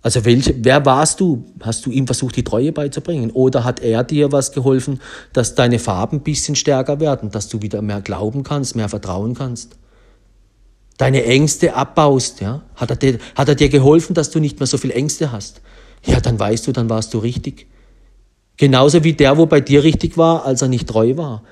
[0.00, 1.44] Also welche, wer warst du?
[1.58, 3.32] Hast du ihm versucht, die Treue beizubringen?
[3.32, 5.00] Oder hat er dir was geholfen,
[5.32, 9.34] dass deine Farben ein bisschen stärker werden, dass du wieder mehr glauben kannst, mehr vertrauen
[9.34, 9.76] kannst?
[10.96, 12.62] Deine Ängste abbaust, ja?
[12.76, 15.60] Hat er, dir, hat er dir geholfen, dass du nicht mehr so viel Ängste hast?
[16.04, 17.66] Ja, dann weißt du, dann warst du richtig.
[18.56, 21.42] Genauso wie der, wo bei dir richtig war, als er nicht treu war.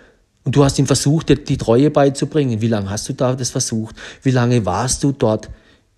[0.45, 2.61] Und du hast ihm versucht, dir die Treue beizubringen.
[2.61, 3.97] Wie lange hast du da das versucht?
[4.22, 5.51] Wie lange warst du dort?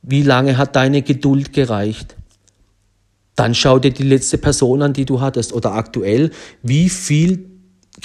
[0.02, 2.16] Wie lange hat deine Geduld gereicht?
[3.36, 6.30] Dann schau dir die letzte Person an, die du hattest oder aktuell,
[6.62, 7.53] wie viel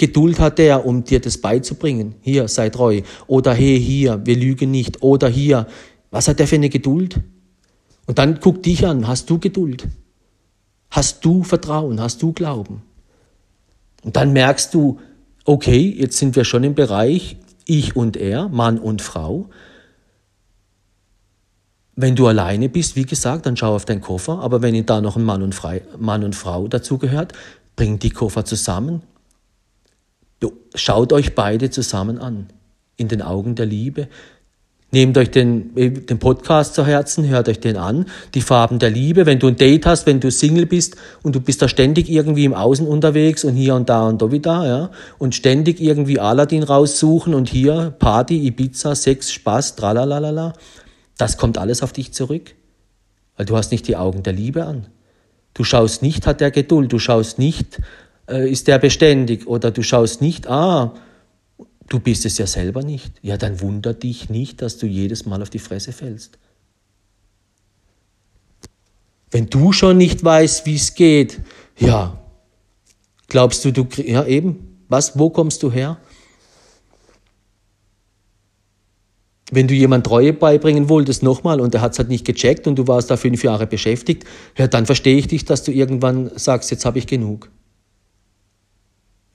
[0.00, 2.14] Geduld hat er, um dir das beizubringen.
[2.22, 3.02] Hier, sei treu.
[3.26, 5.02] Oder hey, hier, wir lügen nicht.
[5.02, 5.66] Oder hier,
[6.10, 7.20] was hat er für eine Geduld?
[8.06, 9.86] Und dann guck dich an, hast du Geduld?
[10.90, 12.00] Hast du Vertrauen?
[12.00, 12.80] Hast du Glauben?
[14.02, 15.00] Und dann merkst du,
[15.44, 17.36] okay, jetzt sind wir schon im Bereich
[17.66, 19.50] ich und er, Mann und Frau.
[21.94, 24.38] Wenn du alleine bist, wie gesagt, dann schau auf deinen Koffer.
[24.38, 27.34] Aber wenn da noch ein Mann und, Frei, Mann und Frau dazugehört,
[27.76, 29.02] bring die Koffer zusammen,
[30.74, 32.46] Schaut euch beide zusammen an,
[32.96, 34.08] in den Augen der Liebe.
[34.92, 38.06] Nehmt euch den, den Podcast zu Herzen, hört euch den an.
[38.34, 39.24] Die Farben der Liebe.
[39.24, 42.44] Wenn du ein Date hast, wenn du Single bist und du bist da ständig irgendwie
[42.44, 46.64] im Außen unterwegs und hier und da und da wieder, ja, und ständig irgendwie Aladdin
[46.64, 50.54] raussuchen und hier Party, Ibiza, Sex, Spaß, tralalala,
[51.18, 52.54] das kommt alles auf dich zurück.
[53.36, 54.86] Weil du hast nicht die Augen der Liebe an.
[55.54, 56.92] Du schaust nicht, hat der Geduld.
[56.92, 57.82] Du schaust nicht, äh,
[58.38, 59.46] ist der beständig.
[59.46, 60.94] Oder du schaust nicht, ah,
[61.90, 63.12] Du bist es ja selber nicht.
[63.20, 66.38] Ja, dann wundert dich nicht, dass du jedes Mal auf die Fresse fällst.
[69.32, 71.40] Wenn du schon nicht weißt, wie es geht,
[71.76, 72.16] ja,
[73.26, 75.98] glaubst du, du, ja eben, was, wo kommst du her?
[79.50, 82.76] Wenn du jemand Treue beibringen wolltest, nochmal, und der hat es halt nicht gecheckt und
[82.76, 84.24] du warst da fünf Jahre beschäftigt,
[84.56, 87.50] ja, dann verstehe ich dich, dass du irgendwann sagst, jetzt habe ich genug.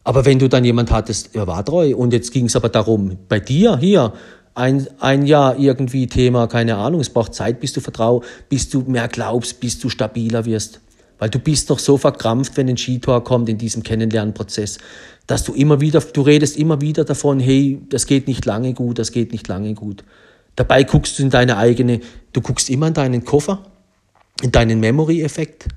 [0.06, 3.18] Aber wenn du dann jemand hattest, er war treu und jetzt ging es aber darum,
[3.28, 4.14] bei dir hier
[4.54, 8.82] ein, ein Jahr irgendwie Thema, keine Ahnung, es braucht Zeit, bis du vertraust, bis du
[8.82, 10.80] mehr glaubst, bis du stabiler wirst.
[11.18, 14.78] Weil du bist noch so verkrampft, wenn ein Skitor kommt in diesem Kennenlernprozess,
[15.26, 19.00] dass du immer wieder, du redest immer wieder davon, hey, das geht nicht lange gut,
[19.00, 20.04] das geht nicht lange gut.
[20.56, 22.00] Dabei guckst du in deine eigene,
[22.32, 23.64] du guckst immer in deinen Koffer,
[24.44, 25.68] in deinen Memory-Effekt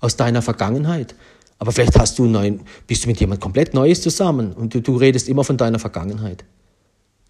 [0.00, 1.14] aus deiner Vergangenheit.
[1.58, 4.96] Aber vielleicht hast du neuen, bist du mit jemand komplett Neues zusammen und du, du
[4.96, 6.44] redest immer von deiner Vergangenheit.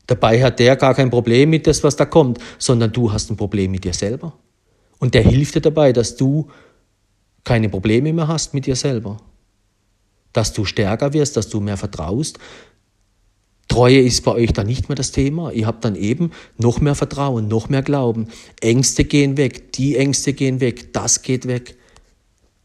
[0.07, 3.37] Dabei hat der gar kein Problem mit das, was da kommt, sondern du hast ein
[3.37, 4.35] Problem mit dir selber.
[4.99, 6.49] Und der hilft dir dabei, dass du
[7.43, 9.19] keine Probleme mehr hast mit dir selber.
[10.33, 12.39] Dass du stärker wirst, dass du mehr vertraust.
[13.69, 15.51] Treue ist bei euch dann nicht mehr das Thema.
[15.53, 18.29] Ihr habt dann eben noch mehr Vertrauen, noch mehr Glauben.
[18.61, 21.77] Ängste gehen weg, die Ängste gehen weg, das geht weg.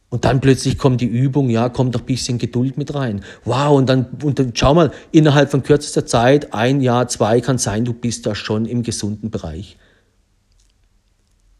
[0.09, 3.23] Und dann plötzlich kommt die Übung, ja, kommt noch ein bisschen Geduld mit rein.
[3.45, 7.59] Wow, und dann, und dann schau mal, innerhalb von kürzester Zeit, ein Jahr, zwei, kann
[7.59, 9.77] sein, du bist da schon im gesunden Bereich.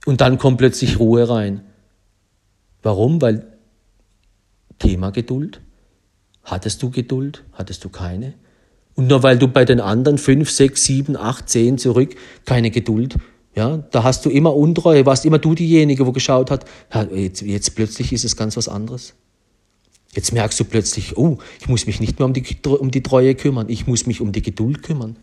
[0.05, 1.61] Und dann kommt plötzlich Ruhe rein.
[2.81, 3.21] Warum?
[3.21, 3.45] Weil
[4.79, 5.61] Thema Geduld.
[6.43, 7.43] Hattest du Geduld?
[7.53, 8.33] Hattest du keine?
[8.95, 13.17] Und nur weil du bei den anderen fünf, sechs, sieben, acht, zehn zurück keine Geduld
[13.59, 16.65] ja, da hast du immer Untreue, warst immer du diejenige, wo geschaut hat,
[17.13, 19.15] jetzt, jetzt plötzlich ist es ganz was anderes.
[20.15, 23.35] Jetzt merkst du plötzlich, oh, ich muss mich nicht mehr um die, um die Treue
[23.35, 25.17] kümmern, ich muss mich um die Geduld kümmern.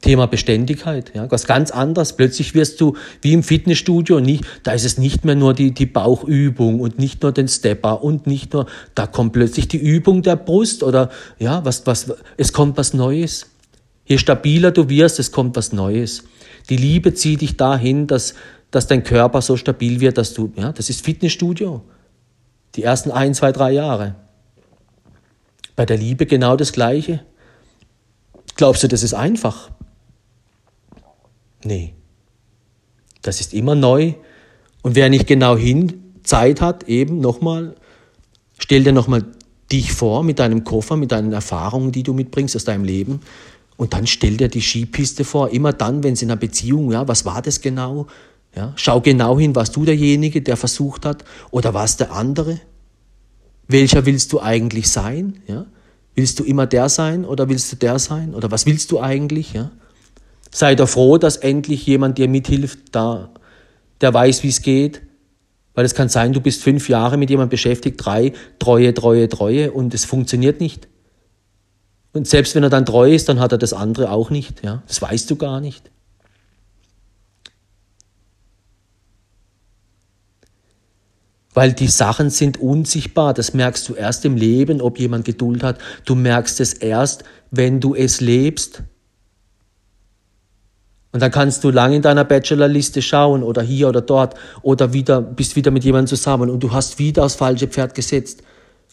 [0.00, 2.16] Thema Beständigkeit, ja, was ganz anderes.
[2.16, 5.86] Plötzlich wirst du wie im Fitnessstudio, nicht, da ist es nicht mehr nur die, die
[5.86, 10.34] Bauchübung und nicht nur den Stepper und nicht nur, da kommt plötzlich die Übung der
[10.34, 13.46] Brust oder, ja, was, was, es kommt was Neues.
[14.04, 16.24] Je stabiler du wirst, es kommt was Neues.
[16.70, 18.34] Die Liebe zieht dich dahin, dass,
[18.70, 21.82] dass dein Körper so stabil wird, dass du, ja, das ist Fitnessstudio.
[22.74, 24.16] Die ersten ein, zwei, drei Jahre.
[25.76, 27.24] Bei der Liebe genau das Gleiche.
[28.56, 29.70] Glaubst du, das ist einfach?
[31.64, 31.94] Nee.
[33.22, 34.14] Das ist immer neu.
[34.82, 37.74] Und wer nicht genau hin Zeit hat, eben nochmal,
[38.58, 39.24] stell dir nochmal
[39.72, 43.20] dich vor mit deinem Koffer, mit deinen Erfahrungen, die du mitbringst aus deinem Leben.
[43.76, 47.06] Und dann stell dir die Skipiste vor, immer dann, wenn es in einer Beziehung, ja,
[47.08, 48.06] was war das genau?
[48.54, 52.60] Ja, schau genau hin, warst du derjenige, der versucht hat, oder war es der andere?
[53.66, 55.40] Welcher willst du eigentlich sein?
[55.48, 55.66] Ja?
[56.14, 58.34] Willst du immer der sein oder willst du der sein?
[58.34, 59.54] Oder was willst du eigentlich?
[59.54, 59.72] Ja?
[60.52, 63.30] Sei doch froh, dass endlich jemand dir mithilft, da,
[64.00, 65.02] der weiß, wie es geht.
[65.74, 69.72] Weil es kann sein, du bist fünf Jahre mit jemandem beschäftigt, drei, Treue, Treue, Treue
[69.72, 70.86] und es funktioniert nicht.
[72.14, 74.64] Und selbst wenn er dann treu ist, dann hat er das andere auch nicht.
[74.64, 74.82] Ja?
[74.86, 75.90] Das weißt du gar nicht.
[81.52, 83.34] Weil die Sachen sind unsichtbar.
[83.34, 85.78] Das merkst du erst im Leben, ob jemand Geduld hat.
[86.04, 88.84] Du merkst es erst, wenn du es lebst.
[91.10, 95.20] Und dann kannst du lange in deiner Bachelorliste schauen oder hier oder dort oder wieder,
[95.20, 98.42] bist wieder mit jemandem zusammen und du hast wieder aufs falsche Pferd gesetzt.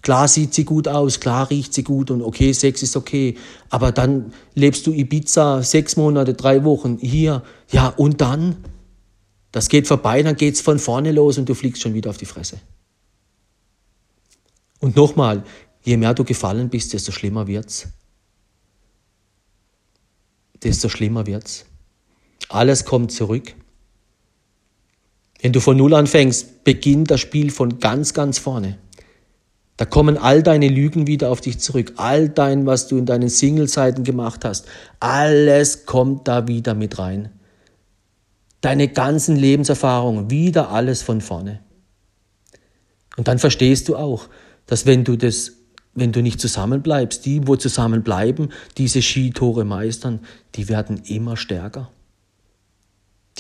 [0.02, 3.38] Klar sieht sie gut aus, klar riecht sie gut und okay, Sex ist okay.
[3.70, 7.44] Aber dann lebst du Ibiza sechs Monate, drei Wochen hier.
[7.70, 8.58] Ja, und dann?
[9.52, 12.26] Das geht vorbei, dann geht's von vorne los und du fliegst schon wieder auf die
[12.26, 12.60] Fresse.
[14.80, 15.44] Und nochmal,
[15.84, 17.88] je mehr du gefallen bist, desto schlimmer wird's.
[20.64, 21.66] Desto schlimmer wird's.
[22.50, 23.54] Alles kommt zurück.
[25.42, 28.78] Wenn du von Null anfängst, beginnt das Spiel von ganz, ganz vorne.
[29.82, 33.30] Da kommen all deine Lügen wieder auf dich zurück, all dein, was du in deinen
[33.30, 34.68] Single-Seiten gemacht hast,
[35.00, 37.32] alles kommt da wieder mit rein.
[38.62, 41.62] Deine ganzen Lebenserfahrungen, wieder alles von vorne.
[43.18, 44.30] Und dann verstehst du auch,
[44.68, 45.54] dass wenn du das
[45.96, 50.20] wenn du nicht zusammenbleibst, die, wo zusammenbleiben, diese Skitore meistern,
[50.54, 51.90] die werden immer stärker.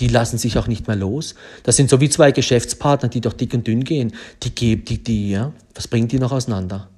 [0.02, 1.36] Die lassen sich auch nicht mehr los.
[1.62, 4.14] Das sind so wie zwei Geschäftspartner, die durch dick und dünn gehen.
[4.42, 6.90] Die geben, die, die, ja, was bringt die noch auseinander?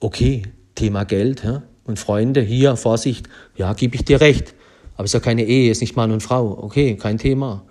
[0.00, 0.42] Okay,
[0.74, 4.54] Thema Geld, ja, und Freunde, hier, Vorsicht, ja, gebe ich dir recht.
[4.94, 6.58] Aber es ist ja keine Ehe, ist nicht Mann und Frau.
[6.64, 7.64] Okay, kein Thema.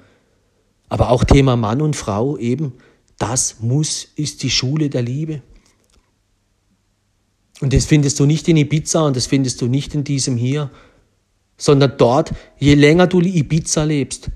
[0.88, 2.74] Aber auch Thema Mann und Frau eben,
[3.20, 5.42] das muss, ist die Schule der Liebe.
[7.60, 10.72] Und das findest du nicht in Ibiza und das findest du nicht in diesem hier,
[11.62, 14.32] sondern dort, je länger du Ibiza lebst,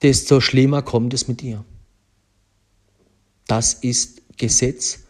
[0.00, 1.66] desto schlimmer kommt es mit dir.
[3.46, 5.00] Das ist Gesetz.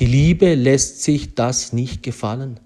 [0.00, 2.58] Die Liebe lässt sich das nicht gefallen.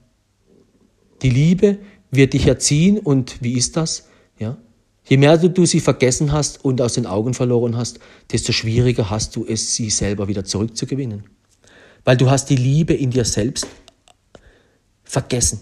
[1.21, 1.81] Die Liebe
[2.11, 4.09] wird dich erziehen und wie ist das?
[4.39, 4.57] Ja?
[5.07, 8.01] Je mehr du, du sie vergessen hast und aus den Augen verloren hast,
[8.33, 11.25] desto schwieriger hast du es, sie selber wieder zurückzugewinnen.
[12.05, 13.67] Weil du hast die Liebe in dir selbst
[15.05, 15.61] vergessen.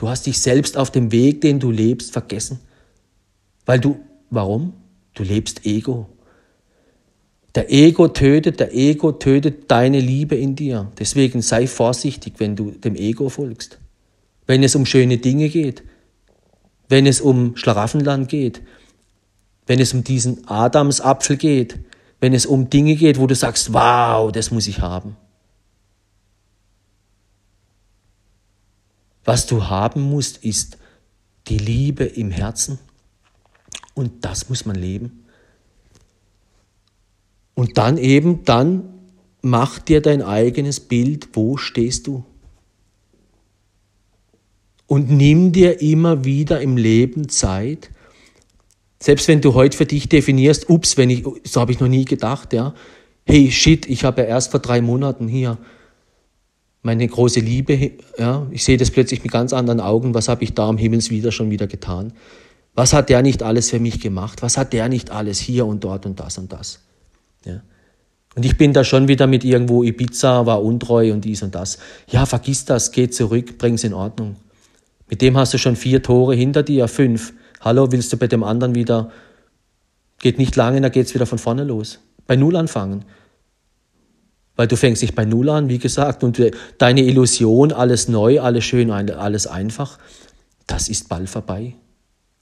[0.00, 2.58] Du hast dich selbst auf dem Weg, den du lebst, vergessen.
[3.66, 4.72] Weil du, warum?
[5.12, 6.08] Du lebst Ego.
[7.54, 10.90] Der Ego tötet, der Ego tötet deine Liebe in dir.
[10.98, 13.78] Deswegen sei vorsichtig, wenn du dem Ego folgst.
[14.46, 15.82] Wenn es um schöne Dinge geht,
[16.88, 18.62] wenn es um Schlaraffenland geht,
[19.66, 21.78] wenn es um diesen Adamsapfel geht,
[22.20, 25.18] wenn es um Dinge geht, wo du sagst, wow, das muss ich haben.
[29.30, 30.76] Was du haben musst, ist
[31.46, 32.80] die Liebe im Herzen.
[33.94, 35.24] Und das muss man leben.
[37.54, 38.92] Und dann eben, dann
[39.40, 42.24] mach dir dein eigenes Bild, wo stehst du?
[44.88, 47.92] Und nimm dir immer wieder im Leben Zeit,
[48.98, 52.04] selbst wenn du heute für dich definierst, ups, wenn ich, so habe ich noch nie
[52.04, 52.74] gedacht, ja,
[53.24, 55.56] hey, shit, ich habe ja erst vor drei Monaten hier
[56.82, 60.54] meine große Liebe, ja, ich sehe das plötzlich mit ganz anderen Augen, was habe ich
[60.54, 62.12] da am Himmels wieder schon wieder getan?
[62.74, 64.42] Was hat der nicht alles für mich gemacht?
[64.42, 66.80] Was hat der nicht alles hier und dort und das und das?
[67.44, 67.60] Ja.
[68.36, 71.78] Und ich bin da schon wieder mit irgendwo Ibiza, war untreu und dies und das.
[72.08, 74.36] Ja, vergiss das, geh zurück, bring's in Ordnung.
[75.08, 77.34] Mit dem hast du schon vier Tore hinter dir, fünf.
[77.60, 79.10] Hallo, willst du bei dem anderen wieder?
[80.20, 81.98] Geht nicht lange, dann geht's wieder von vorne los.
[82.26, 83.04] Bei Null anfangen.
[84.56, 86.40] Weil du fängst nicht bei Null an, wie gesagt, und
[86.78, 89.98] deine Illusion, alles neu, alles schön, alles einfach,
[90.66, 91.76] das ist bald vorbei.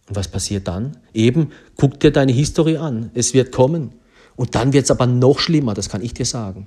[0.09, 0.97] Und was passiert dann?
[1.13, 3.11] Eben, guck dir deine Historie an.
[3.15, 3.95] Es wird kommen.
[4.37, 6.67] Und dann wird es aber noch schlimmer, das kann ich dir sagen.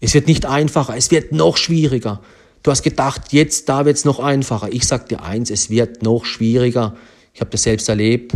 [0.00, 2.22] Es wird nicht einfacher, es wird noch schwieriger.
[2.62, 4.72] Du hast gedacht, jetzt da wird es noch einfacher.
[4.72, 6.96] Ich sage dir eins, es wird noch schwieriger.
[7.32, 8.32] Ich habe das selbst erlebt.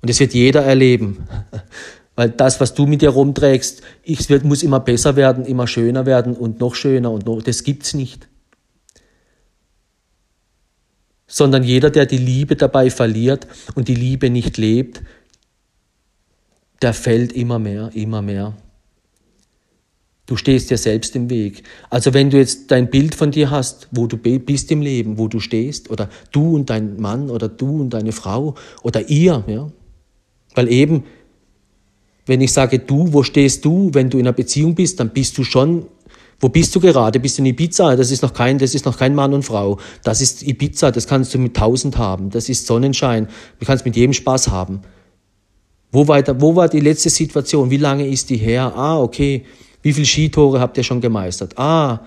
[0.00, 1.26] Und es wird jeder erleben.
[2.18, 6.04] Weil das, was du mit dir rumträgst, ich wird, muss immer besser werden, immer schöner
[6.04, 8.26] werden und noch schöner und noch, das gibt's nicht.
[11.28, 13.46] Sondern jeder, der die Liebe dabei verliert
[13.76, 15.00] und die Liebe nicht lebt,
[16.82, 18.56] der fällt immer mehr, immer mehr.
[20.26, 21.62] Du stehst dir selbst im Weg.
[21.88, 25.28] Also wenn du jetzt dein Bild von dir hast, wo du bist im Leben, wo
[25.28, 29.70] du stehst, oder du und dein Mann oder du und deine Frau oder ihr, ja,
[30.56, 31.04] weil eben
[32.28, 35.36] wenn ich sage du, wo stehst du, wenn du in einer Beziehung bist, dann bist
[35.38, 35.86] du schon,
[36.40, 37.18] wo bist du gerade?
[37.18, 37.96] Bist du in Ibiza?
[37.96, 39.78] Das ist noch kein, das ist noch kein Mann und Frau.
[40.04, 42.30] Das ist Ibiza, das kannst du mit tausend haben.
[42.30, 43.28] Das ist Sonnenschein.
[43.58, 44.82] Du kannst mit jedem Spaß haben.
[45.90, 47.70] Wo war, wo war die letzte Situation?
[47.70, 48.72] Wie lange ist die her?
[48.76, 49.44] Ah, okay.
[49.82, 51.58] Wie viele Skitore habt ihr schon gemeistert?
[51.58, 52.00] Ah,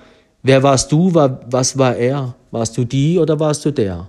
[0.43, 1.13] wer warst du?
[1.13, 2.35] Was war er?
[2.51, 4.07] Warst du die oder warst du der?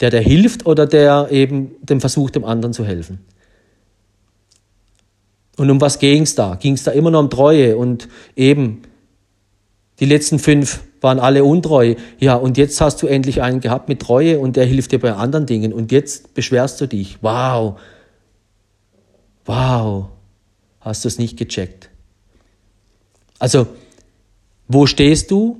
[0.00, 3.20] Der, der hilft oder der eben dem versucht, dem anderen zu helfen?
[5.56, 6.54] Und um was ging's da?
[6.56, 8.82] Ging's da immer noch um Treue und eben
[10.00, 11.94] die letzten fünf waren alle untreu.
[12.18, 15.12] Ja, und jetzt hast du endlich einen gehabt mit Treue und der hilft dir bei
[15.12, 17.18] anderen Dingen und jetzt beschwerst du dich.
[17.22, 17.78] Wow.
[19.46, 20.08] Wow.
[20.80, 21.90] Hast du es nicht gecheckt?
[23.38, 23.66] Also,
[24.68, 25.58] wo stehst du,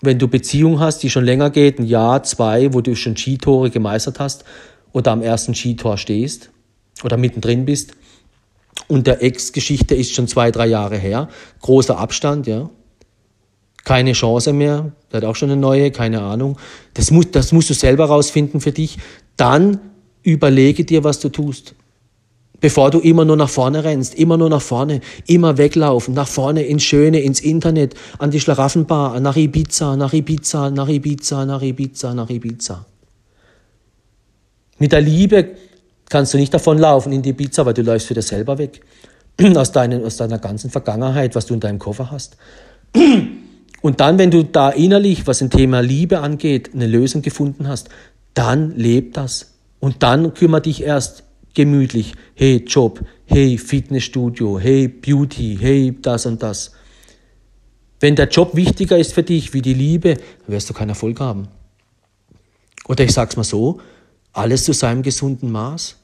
[0.00, 3.70] wenn du Beziehung hast, die schon länger geht, ein Jahr, zwei, wo du schon Skitore
[3.70, 4.44] gemeistert hast
[4.92, 6.50] oder am ersten Skitor stehst
[7.02, 7.92] oder mittendrin bist?
[8.88, 11.28] Und der Ex-Geschichte ist schon zwei, drei Jahre her.
[11.60, 12.70] Großer Abstand, ja.
[13.84, 14.92] Keine Chance mehr.
[15.12, 16.58] Der hat auch schon eine neue, keine Ahnung.
[16.94, 18.98] Das, muss, das musst du selber rausfinden für dich.
[19.36, 19.78] Dann
[20.22, 21.74] überlege dir, was du tust.
[22.60, 26.64] Bevor du immer nur nach vorne rennst, immer nur nach vorne, immer weglaufen, nach vorne
[26.64, 32.14] ins Schöne, ins Internet, an die Schlaraffenbar, nach Ibiza, nach Ibiza, nach Ibiza, nach Ibiza,
[32.14, 32.84] nach Ibiza.
[34.78, 35.50] Mit der Liebe
[36.08, 38.80] kannst du nicht davonlaufen in die Pizza, weil du läufst wieder selber weg.
[39.56, 42.36] aus, deinen, aus deiner ganzen Vergangenheit, was du in deinem Koffer hast.
[43.80, 47.90] Und dann, wenn du da innerlich, was ein Thema Liebe angeht, eine Lösung gefunden hast,
[48.34, 49.54] dann leb das.
[49.78, 51.22] Und dann kümmere dich erst
[51.54, 52.14] gemütlich.
[52.34, 56.72] Hey, Job, hey, Fitnessstudio, hey, Beauty, hey, das und das.
[58.00, 61.20] Wenn der Job wichtiger ist für dich wie die Liebe, dann wirst du keinen Erfolg
[61.20, 61.48] haben.
[62.88, 63.80] Oder ich sag's mal so,
[64.32, 65.97] alles zu seinem gesunden Maß.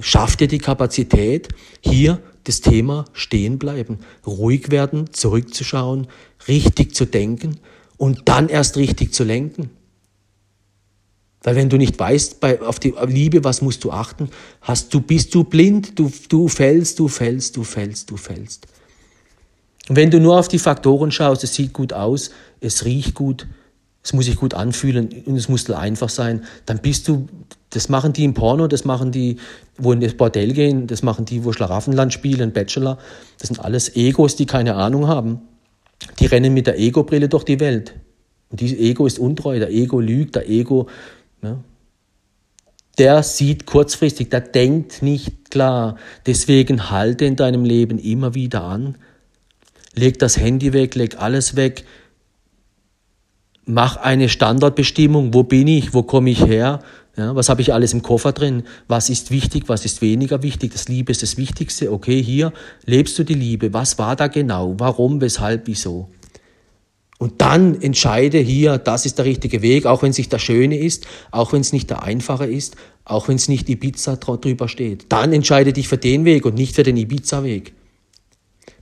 [0.00, 1.48] Schaff dir die Kapazität,
[1.80, 6.06] hier das Thema stehen bleiben, ruhig werden, zurückzuschauen,
[6.46, 7.58] richtig zu denken
[7.96, 9.70] und dann erst richtig zu lenken.
[11.42, 14.28] Weil wenn du nicht weißt, bei, auf die Liebe, was musst du achten,
[14.60, 18.66] hast du, bist du blind, du, du fällst, du fällst, du fällst, du fällst.
[19.88, 22.30] Und wenn du nur auf die Faktoren schaust, es sieht gut aus,
[22.60, 23.46] es riecht gut,
[24.02, 27.28] es muss sich gut anfühlen und es muss einfach sein, dann bist du,
[27.70, 29.36] das machen die im Porno, das machen die,
[29.76, 32.98] wo in das Bordell gehen, das machen die, wo Schlaraffenland spielen, Bachelor,
[33.38, 35.42] das sind alles Egos, die keine Ahnung haben.
[36.18, 37.94] Die rennen mit der Ego-Brille durch die Welt.
[38.50, 40.88] Und dieses Ego ist untreu, der Ego lügt, der Ego,
[41.42, 41.58] ja,
[42.98, 45.96] der sieht kurzfristig, der denkt nicht klar.
[46.26, 48.96] Deswegen halte in deinem Leben immer wieder an.
[49.94, 51.84] Leg das Handy weg, leg alles weg,
[53.64, 56.80] mach eine Standardbestimmung, wo bin ich, wo komme ich her,
[57.18, 60.72] ja, was habe ich alles im Koffer drin, was ist wichtig, was ist weniger wichtig,
[60.72, 62.52] das Liebe ist das Wichtigste, okay, hier
[62.86, 66.08] lebst du die Liebe, was war da genau, warum, weshalb, wieso.
[67.18, 70.78] Und dann entscheide hier, das ist der richtige Weg, auch wenn es nicht der schöne
[70.78, 75.06] ist, auch wenn es nicht der einfache ist, auch wenn es nicht Ibiza drüber steht.
[75.08, 77.74] Dann entscheide dich für den Weg und nicht für den Ibiza-Weg.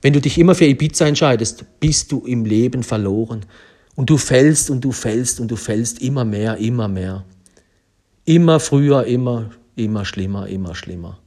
[0.02, 3.46] Wenn du dich immer für Ibiza entscheidest, bist du im Leben verloren.
[3.94, 7.24] Und du fällst und du fällst und du fällst immer mehr, immer mehr.
[8.26, 11.18] Immer früher, immer, immer schlimmer, immer schlimmer.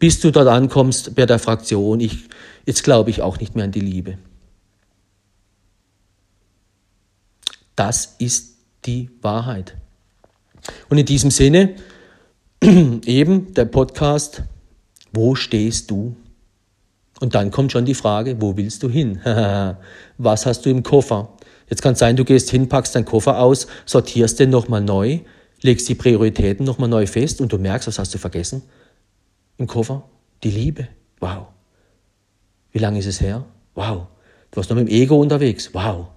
[0.00, 2.28] Bis du dort ankommst bei der Fraktion, ich,
[2.66, 4.18] jetzt glaube ich auch nicht mehr an die Liebe.
[7.76, 9.76] Das ist die Wahrheit.
[10.88, 11.76] Und in diesem Sinne,
[12.62, 14.42] eben der Podcast,
[15.12, 16.16] wo stehst du?
[17.20, 19.20] Und dann kommt schon die Frage, wo willst du hin?
[20.18, 21.28] Was hast du im Koffer?
[21.68, 25.20] Jetzt kann es sein, du gehst hin, packst deinen Koffer aus, sortierst den nochmal neu,
[25.62, 28.62] legst die Prioritäten nochmal neu fest und du merkst, was hast du vergessen?
[29.56, 30.08] Im Koffer?
[30.42, 30.88] Die Liebe.
[31.20, 31.48] Wow.
[32.72, 33.44] Wie lange ist es her?
[33.74, 34.06] Wow.
[34.50, 35.70] Du warst noch mit dem Ego unterwegs.
[35.74, 36.08] Wow.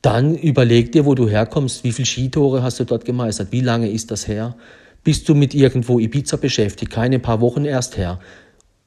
[0.00, 3.88] Dann überleg dir, wo du herkommst, wie viele Skitore hast du dort gemeistert, wie lange
[3.88, 4.56] ist das her?
[5.04, 8.18] Bist du mit irgendwo Ibiza beschäftigt, keine paar Wochen erst her?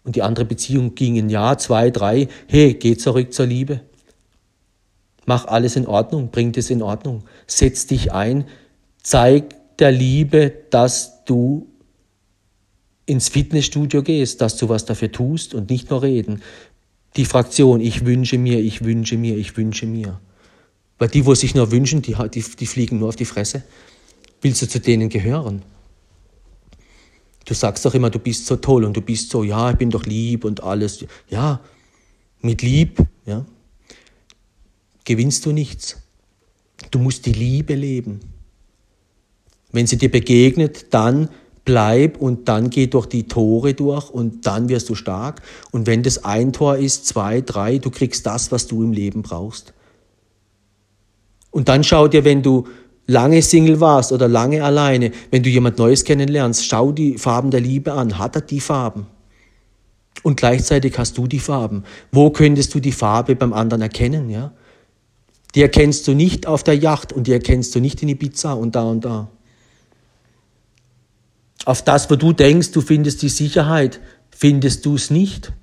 [0.04, 2.28] Und die andere Beziehung ging ein Jahr, zwei, drei.
[2.48, 3.82] Hey, geh zurück zur Liebe.
[5.26, 7.24] Mach alles in Ordnung, bring das in Ordnung.
[7.48, 8.46] Setz dich ein,
[9.02, 11.68] zeig der Liebe, dass du
[13.06, 16.42] ins Fitnessstudio gehst, dass du was dafür tust und nicht nur reden.
[17.16, 20.20] Die Fraktion, ich wünsche mir, ich wünsche mir, ich wünsche mir.
[20.98, 23.64] Weil die, wo sich nur wünschen, die, die, die fliegen nur auf die Fresse.
[24.42, 25.62] Willst du zu denen gehören?
[27.46, 29.92] Du sagst doch immer, du bist so toll und du bist so, ja, ich bin
[29.92, 31.06] doch lieb und alles.
[31.30, 31.62] Ja,
[32.42, 33.46] mit lieb, ja,
[35.06, 35.98] gewinnst du nichts.
[36.92, 38.20] Du musst die Liebe leben.
[39.72, 41.30] Wenn sie dir begegnet, dann
[41.66, 45.42] bleib und dann geh durch die Tore durch und dann wirst du stark.
[45.72, 49.24] Und wenn das ein Tor ist, zwei, drei, du kriegst das, was du im Leben
[49.24, 49.74] brauchst.
[51.52, 52.68] Und dann schau dir, wenn du
[53.08, 57.62] lange Single warst oder lange alleine, wenn du jemand Neues kennenlernst, schau die Farben der
[57.62, 58.18] Liebe an.
[58.18, 59.08] Hat er die Farben?
[60.24, 61.84] Und gleichzeitig hast du die Farben.
[62.12, 64.30] Wo könntest du die Farbe beim anderen erkennen?
[64.30, 64.54] Ja?
[65.56, 68.76] Die erkennst du nicht auf der Yacht und die erkennst du nicht in Ibiza und
[68.76, 69.30] da und da.
[71.64, 75.54] Auf das, wo du denkst, du findest die Sicherheit, findest du es nicht.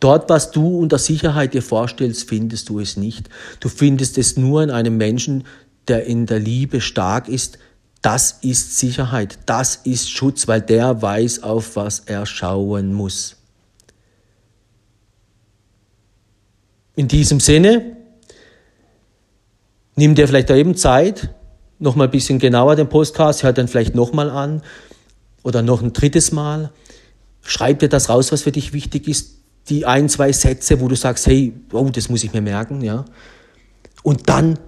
[0.00, 3.28] Dort, was du unter Sicherheit dir vorstellst, findest du es nicht.
[3.58, 5.44] Du findest es nur in einem Menschen,
[5.88, 7.58] der in der Liebe stark ist.
[8.02, 13.36] Das ist Sicherheit, das ist Schutz, weil der weiß, auf was er schauen muss.
[16.96, 17.99] In diesem Sinne,
[19.96, 21.34] nimm dir vielleicht da eben Zeit,
[21.78, 24.62] nochmal ein bisschen genauer den Podcast, hör dann vielleicht nochmal an
[25.42, 26.70] oder noch ein drittes Mal.
[27.42, 30.96] Schreib dir das raus, was für dich wichtig ist die ein, zwei Sätze, wo du
[30.96, 33.04] sagst, hey, oh, das muss ich mir merken, ja.
[34.02, 34.58] Und dann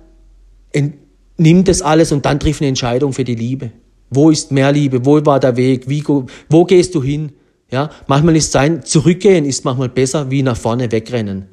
[1.36, 3.72] nimm das alles und dann triff eine Entscheidung für die Liebe.
[4.10, 5.04] Wo ist mehr Liebe?
[5.04, 5.88] Wo war der Weg?
[5.88, 6.04] Wie,
[6.48, 7.32] wo gehst du hin?
[7.70, 11.48] Ja, manchmal ist sein, zurückgehen ist manchmal besser wie nach vorne wegrennen.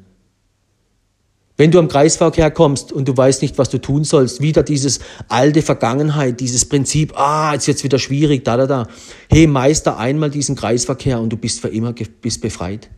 [1.60, 5.00] Wenn du am Kreisverkehr kommst und du weißt nicht, was du tun sollst, wieder dieses
[5.28, 8.88] alte Vergangenheit, dieses Prinzip, ah, jetzt jetzt wieder schwierig, da, da, da.
[9.28, 12.88] Hey, meister einmal diesen Kreisverkehr und du bist für immer bist befreit.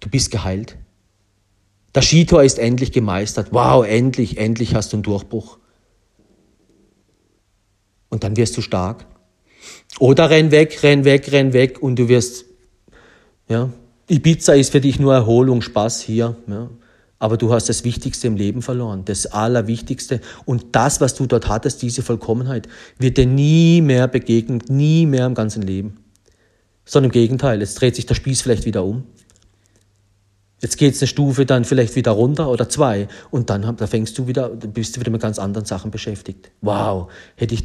[0.00, 0.78] Du bist geheilt.
[1.94, 3.48] Der Skitor ist endlich gemeistert.
[3.50, 5.58] Wow, endlich, endlich hast du einen Durchbruch.
[8.08, 9.04] Und dann wirst du stark.
[9.98, 12.46] Oder renn weg, renn weg, renn weg und du wirst,
[13.46, 13.68] ja,
[14.08, 16.70] Ibiza ist für dich nur Erholung, Spaß hier, ja.
[17.24, 20.20] Aber du hast das Wichtigste im Leben verloren, das Allerwichtigste.
[20.44, 22.68] Und das, was du dort hattest, diese Vollkommenheit,
[22.98, 26.04] wird dir nie mehr begegnen, nie mehr im ganzen Leben.
[26.84, 29.04] Sondern im Gegenteil, jetzt dreht sich der Spieß vielleicht wieder um.
[30.60, 34.18] Jetzt geht es eine Stufe dann vielleicht wieder runter oder zwei und dann da fängst
[34.18, 36.50] du wieder, bist du wieder mit ganz anderen Sachen beschäftigt.
[36.60, 37.62] Wow, hätte ich